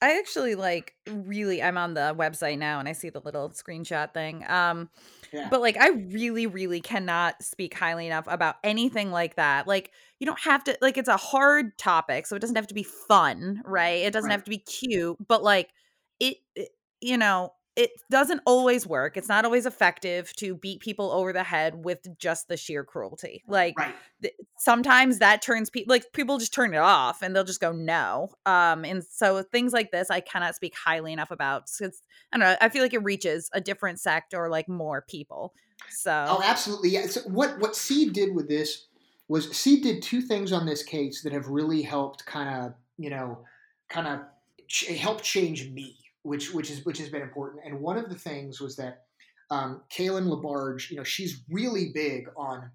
[0.00, 4.12] I actually like really I'm on the website now and I see the little screenshot
[4.14, 4.44] thing.
[4.48, 4.90] Um
[5.32, 5.50] Yeah.
[5.50, 9.66] but like I really really cannot speak highly enough about anything like that.
[9.66, 12.74] Like you don't have to like it's a hard topic so it doesn't have to
[12.74, 14.02] be fun, right?
[14.02, 14.32] It doesn't Right.
[14.32, 15.72] have to be cute, but like
[16.20, 16.70] it, it
[17.00, 19.16] you know, it doesn't always work.
[19.16, 23.42] It's not always effective to beat people over the head with just the sheer cruelty.
[23.46, 23.94] Like Right.
[24.20, 27.72] th- sometimes that turns people like people just turn it off and they'll just go
[27.72, 32.00] no um and so things like this i cannot speak highly enough about because
[32.32, 35.52] i don't know i feel like it reaches a different sect or like more people
[35.90, 36.90] so Oh, absolutely.
[36.90, 37.06] Yeah.
[37.06, 38.86] So what what Seed did with this
[39.28, 43.10] was Seed did two things on this case that have really helped kind of you
[43.10, 43.44] know
[43.88, 44.20] kind of
[44.68, 47.62] ch- help change me, which which is which has been important.
[47.64, 49.02] And one of the things was that
[49.50, 52.70] um, Kaylin Labarge, you know, she's really big on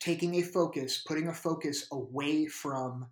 [0.00, 3.06] taking a focus, putting a focus away from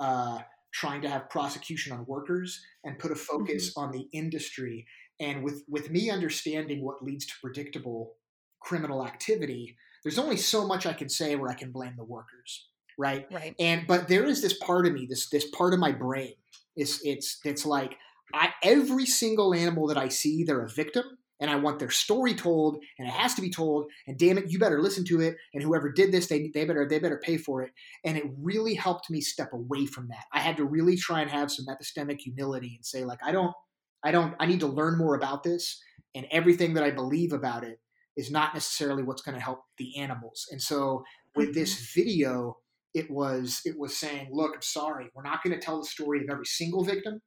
[0.00, 0.40] uh,
[0.72, 4.86] trying to have prosecution on workers and put a focus on the industry.
[5.18, 8.16] And with with me understanding what leads to predictable
[8.60, 12.68] criminal activity, there's only so much I can say where I can blame the workers,
[12.98, 13.26] right?
[13.32, 16.34] right And but there is this part of me, this this part of my brain
[16.76, 17.96] is it's it's like
[18.34, 21.04] I every single animal that I see, they're a victim,
[21.40, 23.86] and I want their story told, and it has to be told.
[24.06, 25.36] And damn it, you better listen to it.
[25.54, 27.72] And whoever did this, they they better they better pay for it.
[28.04, 30.24] And it really helped me step away from that.
[30.32, 33.54] I had to really try and have some epistemic humility and say, like, I don't,
[34.02, 35.80] I don't, I need to learn more about this,
[36.14, 37.80] and everything that I believe about it
[38.16, 40.46] is not necessarily what's going to help the animals.
[40.50, 41.04] And so
[41.34, 42.00] with this mm-hmm.
[42.00, 42.56] video,
[42.94, 46.22] it was it was saying, look, I'm sorry, we're not going to tell the story
[46.22, 47.20] of every single victim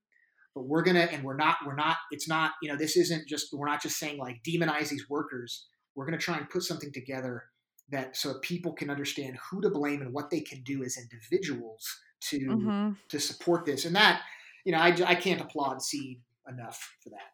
[0.59, 3.53] but we're gonna and we're not we're not it's not you know this isn't just
[3.53, 7.45] we're not just saying like demonize these workers we're gonna try and put something together
[7.89, 11.87] that so people can understand who to blame and what they can do as individuals
[12.19, 12.97] to Mhm.
[13.07, 14.21] to support this and that
[14.65, 17.31] you know I, I can't applaud seed enough for that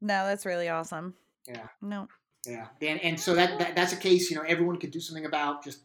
[0.00, 1.14] No, that's really awesome.
[1.48, 1.66] Yeah.
[1.82, 2.06] No.
[2.46, 5.26] yeah and and so that, that that's a case you know everyone could do something
[5.26, 5.80] about just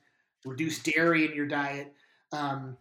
[0.46, 1.92] reduce dairy in your diet
[2.34, 2.78] um,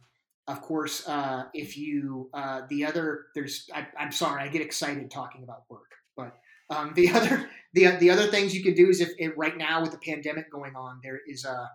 [0.49, 5.11] of course, uh, if you uh, the other there's I, I'm sorry I get excited
[5.11, 6.35] talking about work, but
[6.71, 9.93] um, the other the the other things you can do is if, right now with
[9.93, 11.71] the pandemic going on, there is a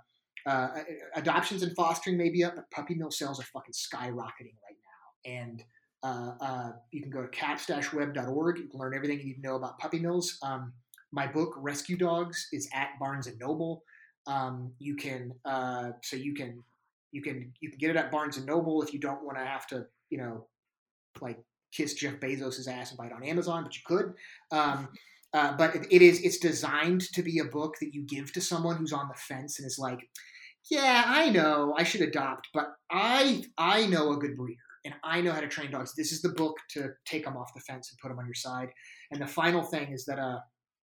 [0.45, 0.69] uh,
[1.15, 5.31] adoptions and fostering may be up, but puppy mill sales are fucking skyrocketing right now,
[5.31, 5.63] and
[6.03, 8.57] uh, uh, you can go to caps-web.org.
[8.57, 10.37] You can learn everything you need to know about puppy mills.
[10.41, 10.73] Um,
[11.11, 13.83] my book Rescue Dogs is at Barnes and Noble.
[14.25, 16.63] Um, you can uh, so you can
[17.11, 19.45] you can you can get it at Barnes and Noble if you don't want to
[19.45, 20.47] have to you know
[21.21, 21.39] like
[21.73, 24.13] kiss Jeff Bezos' ass and buy it on Amazon, but you could.
[24.51, 24.89] Um,
[25.33, 28.41] uh, but it, it is it's designed to be a book that you give to
[28.41, 29.99] someone who's on the fence and is like,
[30.69, 35.21] yeah, I know I should adopt, but I I know a good breeder and I
[35.21, 35.93] know how to train dogs.
[35.95, 38.33] This is the book to take them off the fence and put them on your
[38.33, 38.69] side.
[39.11, 40.39] And the final thing is that uh,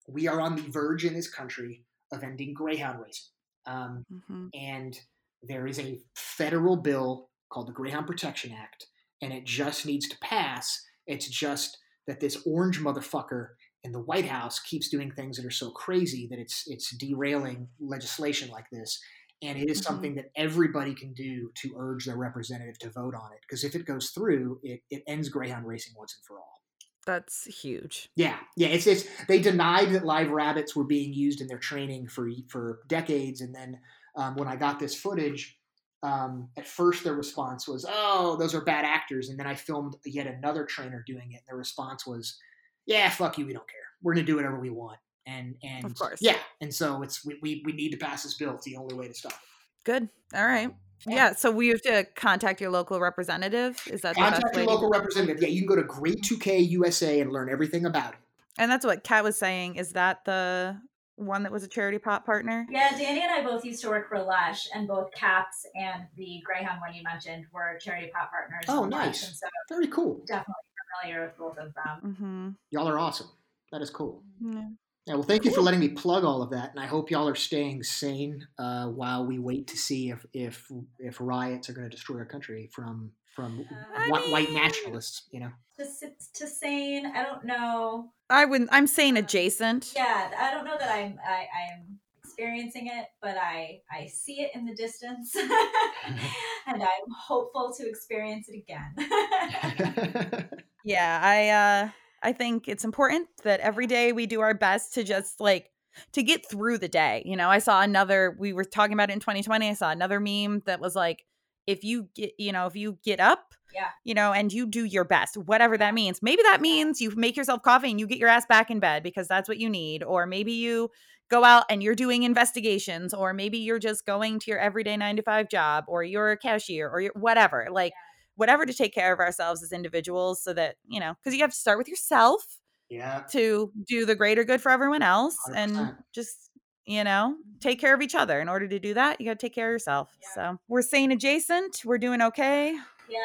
[0.08, 3.30] we are on the verge in this country of ending greyhound racing.
[3.66, 4.98] Um, hmm and
[5.42, 8.86] there is a federal bill called the Greyhound Protection Act,
[9.22, 10.82] and it just needs to pass.
[11.06, 13.50] It's just that this orange motherfucker
[13.82, 17.68] in the White House keeps doing things that are so crazy that it's it's derailing
[17.78, 19.00] legislation like this.
[19.42, 19.84] And it is Mhm.
[19.84, 23.40] something that everybody can do to urge their representative to vote on it.
[23.40, 26.62] Because if it goes through, it, it ends greyhound racing once and for all.
[27.06, 28.10] That's huge.
[28.16, 28.68] Yeah, yeah.
[28.68, 32.80] It's it's they denied that live rabbits were being used in their training for for
[32.88, 33.80] decades, and then
[34.16, 35.58] um, when I got this footage,
[36.02, 39.96] um, at first their response was, "Oh, those are bad actors," and then I filmed
[40.04, 42.38] yet another trainer doing it, and their response was,
[42.86, 43.76] "Yeah, fuck you, we don't care.
[44.02, 46.18] We're gonna do whatever we want." And and Of course.
[46.22, 48.54] yeah, and so it's we, we we need to pass this bill.
[48.54, 49.38] It's the only way to stop it.
[49.84, 50.08] Good.
[50.34, 50.74] All right.
[51.06, 51.14] Yeah.
[51.14, 51.34] Yeah.
[51.34, 53.80] So we have to contact your local representative.
[53.86, 55.42] Is that Contact your local representative.
[55.42, 58.18] Yeah, you can go to GREY2K USA and learn everything about it.
[58.58, 59.76] And that's what Katt was saying.
[59.76, 60.78] Is that the
[61.20, 62.66] one that was a charity pot partner?
[62.70, 66.42] Yeah, Dani and I both used to work for Lush, and both CAPS and the
[66.44, 68.64] Greyhound one you mentioned were charity pot partners.
[68.68, 69.26] Oh, in Lush, nice.
[69.28, 70.24] And so Very cool.
[70.26, 70.54] definitely
[71.02, 72.12] familiar with both of them.
[72.12, 72.48] Mm-hmm.
[72.70, 73.28] Y'all are awesome.
[73.72, 74.22] That is cool.
[74.40, 74.68] Yeah.
[75.06, 77.26] Yeah, well, thank you for letting me plug all of that, and I hope y'all
[77.26, 81.88] are staying sane uh, while we wait to see if if if riots are going
[81.88, 83.64] to destroy our country from from
[83.96, 85.28] I whi- white mean- nationalists.
[85.32, 88.12] You know, To, s- to sane, I don't know.
[88.28, 88.70] I wouldn't.
[88.72, 89.92] I'm saying adjacent.
[89.96, 94.50] Yeah, I don't know that I'm I, I'm experiencing it, but I I see it
[94.54, 95.34] in the distance,
[96.66, 100.48] and I'm hopeful to experience it again.
[100.84, 101.90] Yeah, I uh
[102.22, 105.70] I think it's important that every day we do our best to just like
[106.12, 107.22] to get through the day.
[107.26, 109.68] You know, I saw another we were talking about it in 2020.
[109.68, 111.24] I saw another meme that was like
[111.70, 113.88] if you get, you know, if you get up, Yeah.
[114.04, 116.20] you know, and you do your best, whatever that means.
[116.22, 119.02] Maybe that means you make yourself coffee and you get your ass back in bed
[119.02, 120.90] because that's what you need, or maybe you
[121.30, 125.16] go out and you're doing investigations, or maybe you're just going to your everyday 9
[125.16, 127.68] to 5 job or you're a cashier or you're whatever.
[127.70, 127.94] Like
[128.36, 131.50] whatever to take care of ourselves as individuals so that you know because you have
[131.50, 132.58] to start with yourself
[132.88, 136.04] yeah, to do the greater good for everyone else and 100%.
[136.14, 136.49] just
[136.86, 139.46] you know take care of each other in order to do that you got to
[139.46, 140.28] take care of yourself Yeah.
[140.34, 142.74] so we're staying adjacent we're doing okay
[143.08, 143.18] yeah,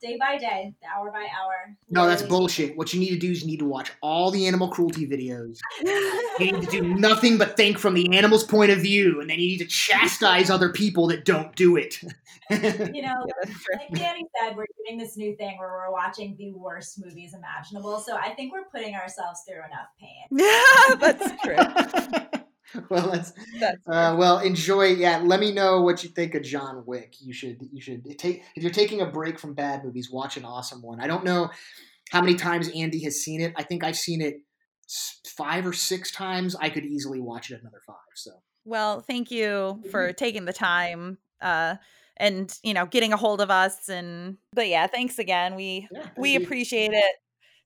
[0.00, 1.76] day by day, hour by hour.
[1.90, 2.76] no, that's bullshit.
[2.76, 5.58] What you need to do is you need to watch all the animal cruelty videos.
[6.38, 9.40] You need to do nothing but think from the animal's point of view, and then
[9.40, 12.00] you need to chastise other people that don't do it.
[12.00, 12.08] You
[12.60, 12.60] know,
[13.02, 13.08] Yeah,
[13.72, 17.98] like Dani said, we're doing this new thing where we're watching the worst movies imaginable.
[17.98, 20.28] So I think we're putting ourselves through enough pain.
[20.30, 22.40] yeah that's true
[22.90, 24.86] well, that's that's Uh, well, enjoy.
[24.86, 27.14] Yeah, let me know what you think of John Wick.
[27.20, 30.44] You should you should take if you're taking a break from bad movies, watch an
[30.44, 31.00] awesome one.
[31.00, 31.50] I don't know
[32.10, 33.52] how many times Andy has seen it.
[33.56, 34.36] I think I've seen it
[35.26, 36.54] five or six times.
[36.56, 37.96] I could easily watch it another five.
[38.14, 38.32] So
[38.64, 41.76] well thank you for taking the time uh
[42.16, 46.06] and you know getting a hold of us and but yeah thanks again we yeah,
[46.16, 46.42] we you.
[46.42, 47.16] appreciate it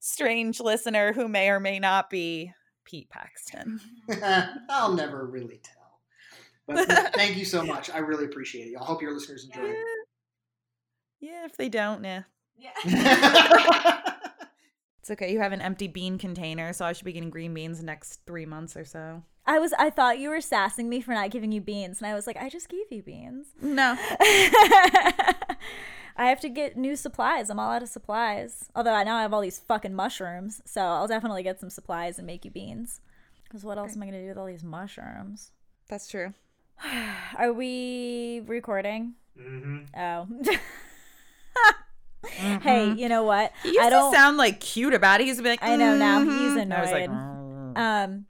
[0.00, 2.52] strange listener who may or may not be
[2.88, 3.80] Pete Paxton.
[4.70, 6.00] I'll never really tell.
[6.66, 7.90] But thank you so much.
[7.90, 8.76] I really appreciate it.
[8.80, 9.76] I hope your listeners enjoy it.
[11.20, 12.22] Yeah, if they don't, nah.
[12.56, 14.00] Yeah.
[15.00, 15.32] It's okay.
[15.32, 18.44] You have an empty bean container, so I should be getting green beans next three
[18.44, 19.22] months or so.
[19.46, 22.14] I was I thought you were sassing me for not giving you beans, and I
[22.14, 23.46] was like, I just gave you beans.
[23.62, 23.96] No.
[26.18, 27.48] I have to get new supplies.
[27.48, 28.68] I'm all out of supplies.
[28.74, 32.26] Although I now have all these fucking mushrooms, so I'll definitely get some supplies and
[32.26, 33.00] make you beans.
[33.44, 35.52] Because what else am I gonna do with all these mushrooms?
[35.88, 36.34] That's true.
[37.38, 39.14] Are we recording?
[39.36, 40.26] hmm Oh.
[42.62, 43.52] Hey, you know what?
[43.62, 44.12] He used I don't.
[44.12, 45.24] to sound like cute about it.
[45.24, 47.74] He used to be like, I know now, he's "Mhm." And I was like, annoyed.
[47.76, 48.26] "Mm." um,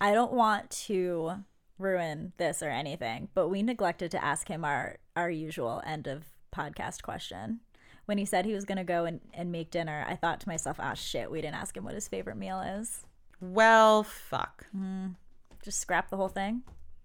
[0.00, 1.32] I don't want to
[1.78, 6.24] ruin this or anything, but we neglected to ask him our our usual end of
[6.54, 7.60] podcast question.
[8.06, 10.78] When he said he was gonna go and, and make dinner, I thought to myself,
[10.80, 13.04] "Ah, shit, we didn't ask him what his favorite meal is.
[13.40, 14.66] well, fuck.
[15.62, 16.62] Just scrap the whole thing."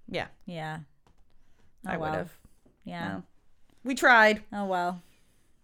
[0.07, 0.79] Yeah, Yeah.
[1.87, 2.09] Oh, I well.
[2.11, 2.37] would have.
[2.83, 3.21] Yeah.
[3.83, 4.43] We tried.
[4.51, 5.01] Oh well.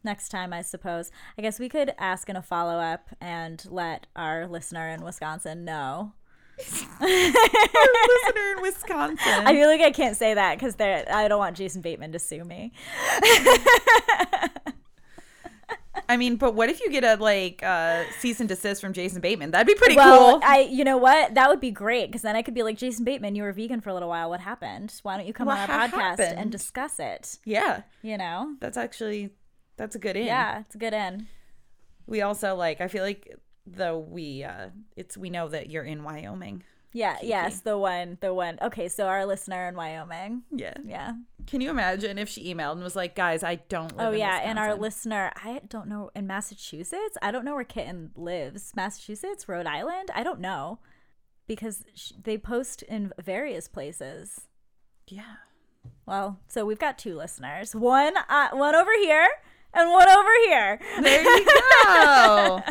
[0.03, 1.11] Next time, I suppose.
[1.37, 5.63] I guess we could ask in a follow up and let our listener in Wisconsin
[5.65, 6.13] know.
[7.01, 9.17] Listener in Wisconsin.
[9.47, 12.43] I feel like I can't say that because I don't want Jason Bateman to sue
[12.43, 12.71] me.
[16.07, 19.21] I mean, but what if you get a like uh, cease and desist from Jason
[19.21, 19.51] Bateman?
[19.51, 20.41] That'd be pretty well, cool.
[20.43, 21.35] I, you know what?
[21.35, 23.79] That would be great because then I could be like, Jason Bateman, you were vegan
[23.81, 24.29] for a little while.
[24.29, 24.93] What happened?
[25.03, 27.37] Why don't you come What on our ha- podcast and discuss it?
[27.45, 28.55] yeah, You know?
[28.59, 29.29] that's actually
[29.77, 30.25] that's a good in.
[30.25, 31.27] Yeah, it's a good end.
[32.07, 32.81] We also like.
[32.81, 36.63] I feel like though we uh it's we know that you're in Wyoming.
[36.93, 38.57] Yeah, yes, the one, the one.
[38.61, 40.43] Okay, so our listener in Wyoming.
[40.51, 40.73] Yeah.
[40.83, 41.13] Yeah.
[41.47, 44.41] Can you imagine if she emailed and was like, "Guys, I don't." Live Oh yeah,
[44.43, 47.17] and our listener, I don't know in Massachusetts.
[47.21, 48.73] I don't know where Kitten lives.
[48.75, 50.09] Massachusetts, Rhode Island.
[50.13, 50.79] I don't know
[51.47, 54.41] because sh- they post in various places.
[55.07, 55.35] Yeah.
[56.05, 57.73] Well, so we've got two listeners.
[57.73, 59.27] One, uh, one over here,
[59.73, 60.79] and one over here.
[61.01, 62.61] There you go.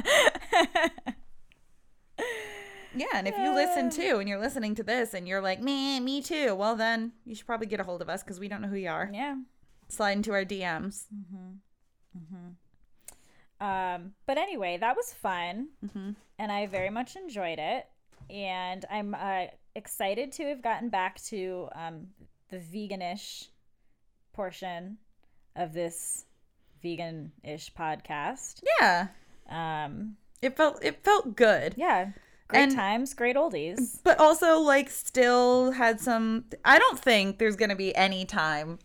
[2.94, 6.01] yeah, and if you listen too, and you're listening to this, and you're like, "Me,
[6.01, 8.62] me too," well then you should probably get a hold of us because we don't
[8.62, 9.11] know who you are.
[9.12, 9.36] yeah.
[9.88, 11.05] Slide into our DMs.
[13.61, 16.16] Um, but anyway, that was fun, Mhm.
[16.38, 17.86] and I very much enjoyed it.
[18.30, 22.07] And I'm uh, excited to have gotten back to um,
[22.48, 23.48] the veganish
[24.32, 24.96] portion
[25.57, 26.24] of this
[26.83, 28.62] vegan-ish podcast.
[28.81, 29.09] Yeah,
[29.49, 31.74] Um, it felt it felt good.
[31.76, 32.11] yeah,
[32.49, 33.99] great And- times, great oldies.
[34.03, 38.78] but also like still had some i don't think there's gonna be any time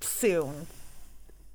[0.00, 0.66] soon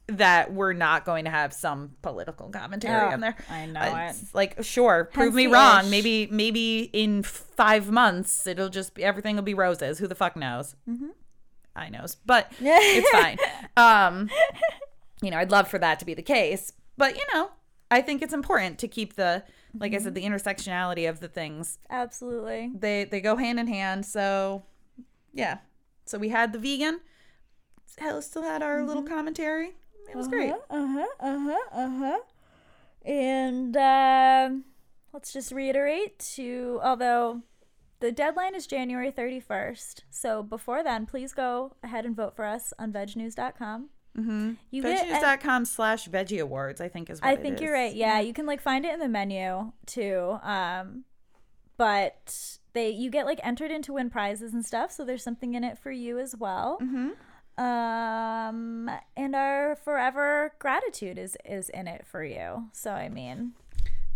[0.08, 3.80] that we're not going to have some political commentary Oh, on there I know
[4.10, 4.36] It's it.
[4.36, 5.92] like sure prove me wrong ish.
[5.92, 10.36] maybe maybe in five months it'll just be everything will be roses who the fuck
[10.36, 11.10] knows Mm-hmm.
[11.78, 13.38] i knows but it's fine
[13.78, 14.30] um
[15.22, 17.52] you know i'd love for that to be the case but you know
[17.90, 19.44] i think it's important to keep the
[19.80, 20.32] like i said Mm-hmm.
[20.32, 22.72] the intersectionality of the things Absolutely.
[22.74, 24.64] they they go hand in hand so
[25.34, 25.60] yeah
[26.06, 27.00] so we had the vegan
[27.98, 29.74] hell still had our little commentary
[30.10, 31.06] it was great Uh huh.
[31.20, 31.58] Uh huh.
[31.72, 32.20] Uh huh.
[33.06, 34.66] And um,
[35.14, 37.42] let's just reiterate to although
[38.02, 40.02] the deadline is January 31st.
[40.10, 43.90] So before then, please go ahead and vote for us on vegnews.com.
[44.18, 44.54] mm-hmm.
[44.72, 47.94] You veggies.com slash veggie awards i think is what I think you're right.
[47.94, 50.40] Yeah, you can like find it in the menu too.
[50.44, 51.06] Um,
[51.78, 54.92] but they you get like entered in to win prizes and stuff.
[54.92, 56.78] So there's something in it for you as well.
[56.82, 57.14] Mhm.
[57.58, 62.70] Um, and our forever gratitude is is in it for you.
[62.72, 63.54] So I mean,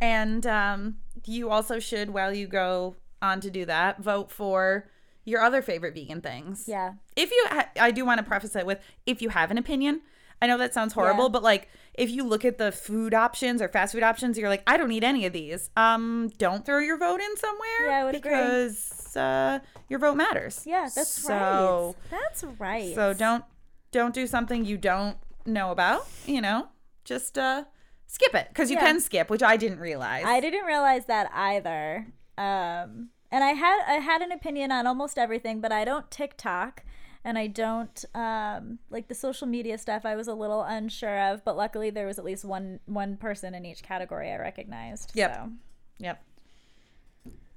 [0.02, 4.90] and um you also should while you go on to do that vote for
[5.26, 8.66] your other favorite vegan things yeah, if you ha- i do want to preface it
[8.66, 10.02] with if you have an opinion
[10.42, 11.30] i know that sounds horrible Yeah.
[11.30, 14.64] but like if you look at the food options or fast food options you're like
[14.68, 18.04] i don't need any of these um don't throw your vote in somewhere Yeah, I
[18.06, 18.32] would agree.
[18.32, 22.12] because uh your vote matters yeah, that's so right.
[22.12, 22.94] That's right.
[22.96, 23.44] so don't
[23.92, 26.68] don't do something you don't know about you know
[27.06, 27.64] just uh
[28.08, 28.86] skip it because you Yeah.
[28.86, 32.08] can skip which i didn't realize I didn't realize that either.
[32.38, 36.84] Um, and I had I had an opinion on almost everything, but I don't TikTok
[37.22, 40.06] and I don't um, like the social media stuff.
[40.06, 43.54] I was a little unsure of, but luckily there was at least one one person
[43.54, 45.12] in each category I recognized.
[45.16, 45.34] Yep.
[45.34, 45.52] So.
[46.00, 46.24] Yep.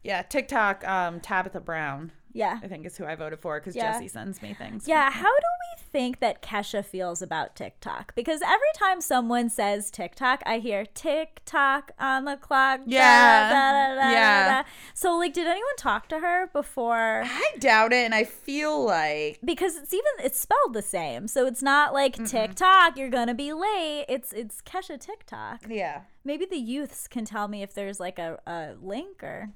[0.03, 2.59] Yeah, TikTok, um, Tabitha Brown Yeah.
[2.63, 3.93] I think is who I voted for because Yeah.
[3.93, 4.87] Jesse sends me things.
[4.87, 5.47] Yeah, how do
[5.77, 8.15] we think that Kesha feels about TikTok?
[8.15, 12.81] Because every time someone says TikTok, I hear TikTok on the clock.
[12.87, 13.51] Yeah.
[13.51, 14.63] da, da, da, Yeah.
[14.95, 17.23] So, like, did anyone talk to her before?
[17.25, 21.47] I doubt it, and I feel like Because it's even it's spelled the same, so
[21.47, 22.97] it's not like TikTok.
[22.97, 24.05] You're gonna be late.
[24.09, 25.63] It's it's Kesha TikTok.
[25.69, 29.51] yeah, Maybe the youths can tell me if there's like a, a link or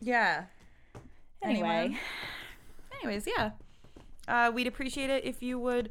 [0.00, 0.44] yeah.
[1.42, 1.68] Anyway.
[1.68, 1.98] Anyone?
[3.02, 3.50] Anyways, yeah.
[4.28, 5.90] Uh, we'd appreciate it if you would.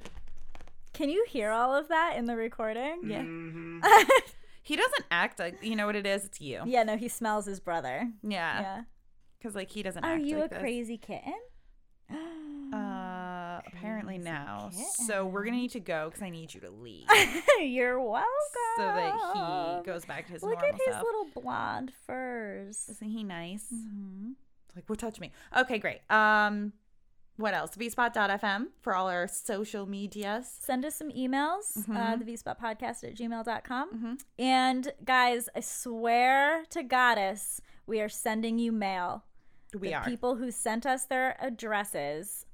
[0.94, 3.02] Can you hear all of that in the recording?
[3.06, 3.22] Yeah.
[3.22, 3.82] Mhm.
[4.62, 6.26] He doesn't act like you know what it is.
[6.26, 6.62] It's you.
[6.64, 8.08] Yeah, no, he smells his brother.
[8.22, 8.62] Yeah.
[8.62, 8.82] Yeah.
[9.40, 10.04] Because like he doesn't.
[10.04, 10.60] Are act you like a this.
[10.60, 11.34] crazy kitten?
[12.72, 14.70] Uh, apparently Crazy now.
[15.08, 17.08] So we're gonna need to go because I need you to leave
[17.60, 18.28] You're welcome.
[18.78, 19.16] so that
[19.82, 21.04] he goes back to his Look normal at his self.
[21.04, 22.86] little blonde furs.
[22.90, 23.66] Isn't he nice?
[24.76, 25.32] Like, well, touch me.
[25.58, 26.00] Okay, great.
[26.10, 26.74] Um,
[27.38, 27.72] what else?
[27.76, 30.48] vspot.fm for all our social medias.
[30.60, 32.26] Send us some emails, uh, Mhm.
[32.26, 33.90] the vspot podcast at gmail.com.
[34.18, 34.22] Mhm.
[34.38, 39.24] And guys, I swear to Goddess, we are sending you mail.
[39.74, 40.06] We the are.
[40.06, 42.46] people who sent us their addresses.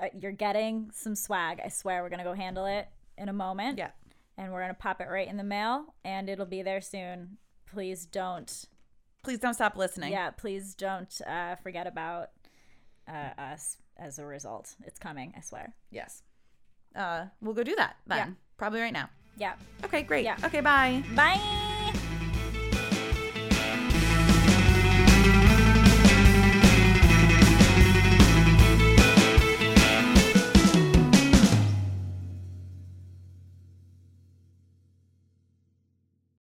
[0.00, 1.60] uh, You're getting some swag.
[1.64, 2.88] I swear we're gonna go handle it
[3.18, 3.78] in a moment.
[3.78, 3.90] Yeah.
[4.38, 7.36] and we're gonna pop it right in the mail, and it'll be there soon.
[7.66, 8.64] Please don't.
[9.22, 10.12] Please don't stop listening.
[10.12, 12.30] Yeah, please don't uh, forget about
[13.08, 14.74] uh, us as a result.
[14.84, 15.32] It's coming.
[15.36, 15.74] I swear.
[15.90, 16.22] Yes.
[16.94, 18.18] Uh, we'll go do that then.
[18.18, 18.28] Yeah.
[18.56, 19.08] Probably right now.
[19.36, 19.54] Yeah.
[19.84, 20.24] Okay, great.
[20.24, 20.36] Yeah.
[20.44, 21.02] Okay, bye.
[21.14, 21.40] Bye.